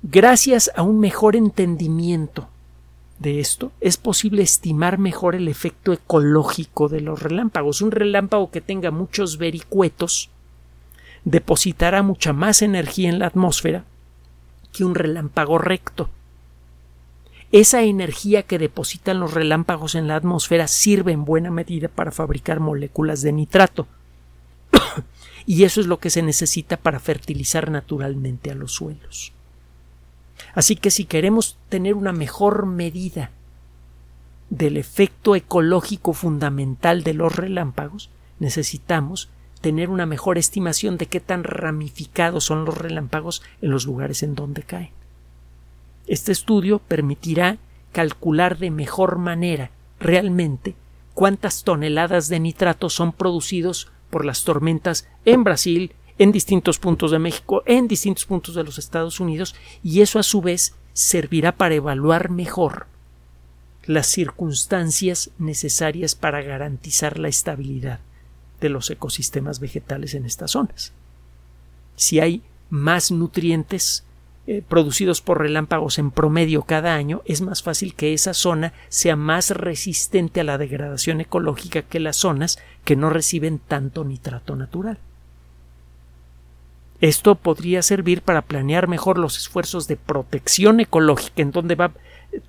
Gracias 0.01 0.71
a 0.77 0.81
un 0.81 1.01
mejor 1.01 1.35
entendimiento 1.35 2.47
de 3.19 3.41
esto, 3.41 3.73
es 3.81 3.97
posible 3.97 4.41
estimar 4.41 4.97
mejor 4.97 5.35
el 5.35 5.49
efecto 5.49 5.91
ecológico 5.91 6.87
de 6.87 7.01
los 7.01 7.21
relámpagos. 7.21 7.81
Un 7.81 7.91
relámpago 7.91 8.49
que 8.49 8.61
tenga 8.61 8.91
muchos 8.91 9.37
vericuetos 9.37 10.29
depositará 11.25 12.01
mucha 12.01 12.31
más 12.31 12.61
energía 12.61 13.09
en 13.09 13.19
la 13.19 13.27
atmósfera 13.27 13.83
que 14.71 14.85
un 14.85 14.95
relámpago 14.95 15.57
recto. 15.57 16.09
Esa 17.51 17.81
energía 17.81 18.43
que 18.43 18.57
depositan 18.57 19.19
los 19.19 19.33
relámpagos 19.33 19.95
en 19.95 20.07
la 20.07 20.15
atmósfera 20.15 20.69
sirve 20.69 21.11
en 21.11 21.25
buena 21.25 21.51
medida 21.51 21.89
para 21.89 22.11
fabricar 22.11 22.61
moléculas 22.61 23.21
de 23.21 23.33
nitrato. 23.33 23.85
Y 25.45 25.63
eso 25.63 25.81
es 25.81 25.87
lo 25.87 25.99
que 25.99 26.09
se 26.09 26.21
necesita 26.21 26.77
para 26.77 26.99
fertilizar 26.99 27.71
naturalmente 27.71 28.51
a 28.51 28.55
los 28.55 28.73
suelos. 28.73 29.33
Así 30.53 30.75
que 30.75 30.91
si 30.91 31.05
queremos 31.05 31.57
tener 31.69 31.95
una 31.95 32.13
mejor 32.13 32.65
medida 32.65 33.31
del 34.49 34.77
efecto 34.77 35.35
ecológico 35.35 36.13
fundamental 36.13 37.03
de 37.03 37.13
los 37.13 37.35
relámpagos, 37.35 38.09
necesitamos 38.39 39.29
tener 39.61 39.89
una 39.89 40.05
mejor 40.05 40.37
estimación 40.37 40.97
de 40.97 41.07
qué 41.07 41.19
tan 41.19 41.43
ramificados 41.43 42.45
son 42.45 42.65
los 42.65 42.77
relámpagos 42.77 43.41
en 43.61 43.71
los 43.71 43.85
lugares 43.85 44.23
en 44.23 44.35
donde 44.35 44.63
caen. 44.63 44.91
Este 46.07 46.31
estudio 46.31 46.79
permitirá 46.79 47.57
calcular 47.91 48.57
de 48.57 48.71
mejor 48.71 49.17
manera 49.17 49.71
realmente 49.99 50.75
cuántas 51.13 51.63
toneladas 51.63 52.29
de 52.29 52.39
nitrato 52.39 52.89
son 52.89 53.11
producidos 53.11 53.91
por 54.09 54.25
las 54.25 54.43
tormentas 54.43 55.07
en 55.25 55.43
Brasil, 55.43 55.93
en 56.17 56.31
distintos 56.31 56.79
puntos 56.79 57.11
de 57.11 57.19
México, 57.19 57.63
en 57.65 57.87
distintos 57.87 58.25
puntos 58.25 58.55
de 58.55 58.63
los 58.63 58.77
Estados 58.77 59.19
Unidos, 59.19 59.55
y 59.83 60.01
eso 60.01 60.19
a 60.19 60.23
su 60.23 60.41
vez 60.41 60.75
servirá 60.93 61.53
para 61.55 61.75
evaluar 61.75 62.29
mejor 62.29 62.87
las 63.85 64.07
circunstancias 64.07 65.31
necesarias 65.39 66.15
para 66.15 66.41
garantizar 66.41 67.17
la 67.17 67.27
estabilidad 67.27 67.99
de 68.59 68.69
los 68.69 68.89
ecosistemas 68.89 69.59
vegetales 69.59 70.13
en 70.13 70.25
estas 70.25 70.51
zonas. 70.51 70.91
Si 71.95 72.19
hay 72.19 72.43
más 72.69 73.11
nutrientes 73.11 74.03
eh, 74.51 74.63
producidos 74.67 75.21
por 75.21 75.37
relámpagos 75.37 75.99
en 75.99 76.09
promedio 76.09 76.63
cada 76.63 76.95
año, 76.95 77.21
es 77.25 77.41
más 77.41 77.61
fácil 77.61 77.93
que 77.93 78.15
esa 78.15 78.33
zona 78.33 78.73
sea 78.87 79.15
más 79.15 79.51
resistente 79.51 80.39
a 80.39 80.43
la 80.43 80.57
degradación 80.57 81.21
ecológica 81.21 81.83
que 81.83 81.99
las 81.99 82.15
zonas 82.15 82.57
que 82.83 82.95
no 82.95 83.11
reciben 83.11 83.59
tanto 83.59 84.03
nitrato 84.03 84.55
natural. 84.55 84.97
Esto 86.99 87.35
podría 87.35 87.83
servir 87.83 88.23
para 88.23 88.41
planear 88.41 88.87
mejor 88.87 89.19
los 89.19 89.37
esfuerzos 89.37 89.87
de 89.87 89.97
protección 89.97 90.79
ecológica, 90.79 91.43
en 91.43 91.51
donde 91.51 91.75
va 91.75 91.85
a 91.85 91.93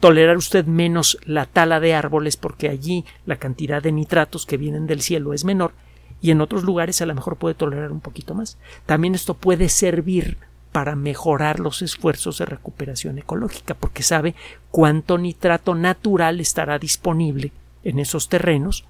tolerar 0.00 0.38
usted 0.38 0.64
menos 0.64 1.18
la 1.26 1.44
tala 1.44 1.80
de 1.80 1.92
árboles, 1.92 2.38
porque 2.38 2.70
allí 2.70 3.04
la 3.26 3.36
cantidad 3.36 3.82
de 3.82 3.92
nitratos 3.92 4.46
que 4.46 4.56
vienen 4.56 4.86
del 4.86 5.02
cielo 5.02 5.34
es 5.34 5.44
menor, 5.44 5.74
y 6.22 6.30
en 6.30 6.40
otros 6.40 6.64
lugares 6.64 7.02
a 7.02 7.06
lo 7.06 7.14
mejor 7.14 7.36
puede 7.36 7.54
tolerar 7.54 7.92
un 7.92 8.00
poquito 8.00 8.34
más. 8.34 8.56
También 8.86 9.14
esto 9.14 9.34
puede 9.34 9.68
servir 9.68 10.38
para 10.72 10.96
mejorar 10.96 11.60
los 11.60 11.82
esfuerzos 11.82 12.38
de 12.38 12.46
recuperación 12.46 13.18
ecológica, 13.18 13.74
porque 13.74 14.02
sabe 14.02 14.34
cuánto 14.70 15.18
nitrato 15.18 15.74
natural 15.74 16.40
estará 16.40 16.78
disponible 16.78 17.52
en 17.82 17.98
esos 17.98 18.28
terrenos, 18.28 18.84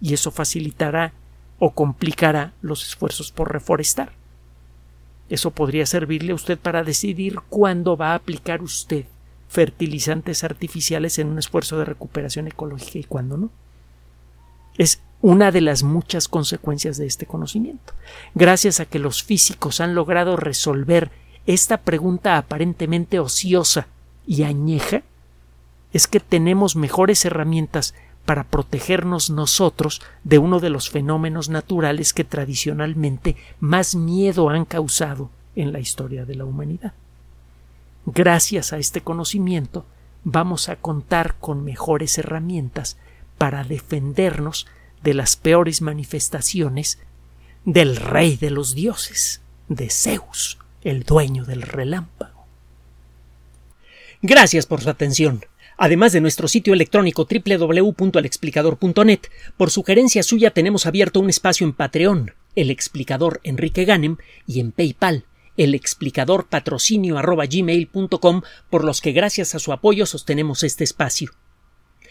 y 0.00 0.14
eso 0.14 0.30
facilitará 0.30 1.12
o 1.58 1.70
complicará 1.70 2.52
los 2.60 2.86
esfuerzos 2.86 3.30
por 3.30 3.52
reforestar. 3.52 4.12
Eso 5.28 5.52
podría 5.52 5.86
servirle 5.86 6.32
a 6.32 6.34
usted 6.34 6.58
para 6.58 6.82
decidir 6.82 7.36
cuándo 7.48 7.96
va 7.96 8.12
a 8.12 8.16
aplicar 8.16 8.62
usted 8.62 9.06
fertilizantes 9.48 10.44
artificiales 10.44 11.18
en 11.18 11.28
un 11.28 11.38
esfuerzo 11.38 11.78
de 11.78 11.84
recuperación 11.84 12.48
ecológica 12.48 12.98
y 12.98 13.04
cuándo 13.04 13.36
no. 13.36 13.50
Es 14.76 15.00
una 15.20 15.52
de 15.52 15.60
las 15.60 15.84
muchas 15.84 16.26
consecuencias 16.26 16.96
de 16.96 17.06
este 17.06 17.26
conocimiento. 17.26 17.94
Gracias 18.34 18.80
a 18.80 18.86
que 18.86 18.98
los 18.98 19.22
físicos 19.22 19.80
han 19.80 19.94
logrado 19.94 20.36
resolver 20.36 21.10
esta 21.46 21.78
pregunta 21.78 22.36
aparentemente 22.36 23.18
ociosa 23.18 23.88
y 24.26 24.44
añeja, 24.44 25.02
es 25.92 26.06
que 26.06 26.20
tenemos 26.20 26.76
mejores 26.76 27.24
herramientas 27.24 27.94
para 28.24 28.44
protegernos 28.44 29.30
nosotros 29.30 30.00
de 30.24 30.38
uno 30.38 30.60
de 30.60 30.70
los 30.70 30.90
fenómenos 30.90 31.48
naturales 31.48 32.12
que 32.12 32.24
tradicionalmente 32.24 33.36
más 33.60 33.94
miedo 33.94 34.48
han 34.48 34.64
causado 34.64 35.30
en 35.56 35.72
la 35.72 35.80
historia 35.80 36.24
de 36.24 36.36
la 36.36 36.44
humanidad. 36.44 36.94
Gracias 38.06 38.72
a 38.72 38.78
este 38.78 39.00
conocimiento 39.00 39.84
vamos 40.24 40.68
a 40.68 40.76
contar 40.76 41.34
con 41.40 41.64
mejores 41.64 42.16
herramientas 42.18 42.96
para 43.38 43.64
defendernos 43.64 44.66
de 45.02 45.14
las 45.14 45.36
peores 45.36 45.82
manifestaciones 45.82 47.00
del 47.64 47.96
rey 47.96 48.36
de 48.36 48.50
los 48.50 48.74
dioses, 48.74 49.40
de 49.68 49.90
Zeus, 49.90 50.58
el 50.84 51.04
dueño 51.04 51.44
del 51.44 51.62
relámpago. 51.62 52.46
Gracias 54.20 54.66
por 54.66 54.80
su 54.80 54.90
atención. 54.90 55.44
Además 55.76 56.12
de 56.12 56.20
nuestro 56.20 56.46
sitio 56.48 56.74
electrónico 56.74 57.26
www.alexplicador.net, 57.26 59.20
por 59.56 59.70
sugerencia 59.70 60.22
suya 60.22 60.50
tenemos 60.50 60.86
abierto 60.86 61.18
un 61.18 61.28
espacio 61.30 61.66
en 61.66 61.72
Patreon, 61.72 62.34
el 62.54 62.70
explicador 62.70 63.40
Enrique 63.42 63.84
Ganem, 63.84 64.18
y 64.46 64.60
en 64.60 64.70
PayPal, 64.70 65.24
el 65.56 65.74
explicador 65.74 66.46
patrocinio 66.48 67.16
por 68.70 68.84
los 68.84 69.00
que 69.00 69.12
gracias 69.12 69.54
a 69.54 69.58
su 69.58 69.72
apoyo 69.72 70.06
sostenemos 70.06 70.62
este 70.62 70.84
espacio. 70.84 71.32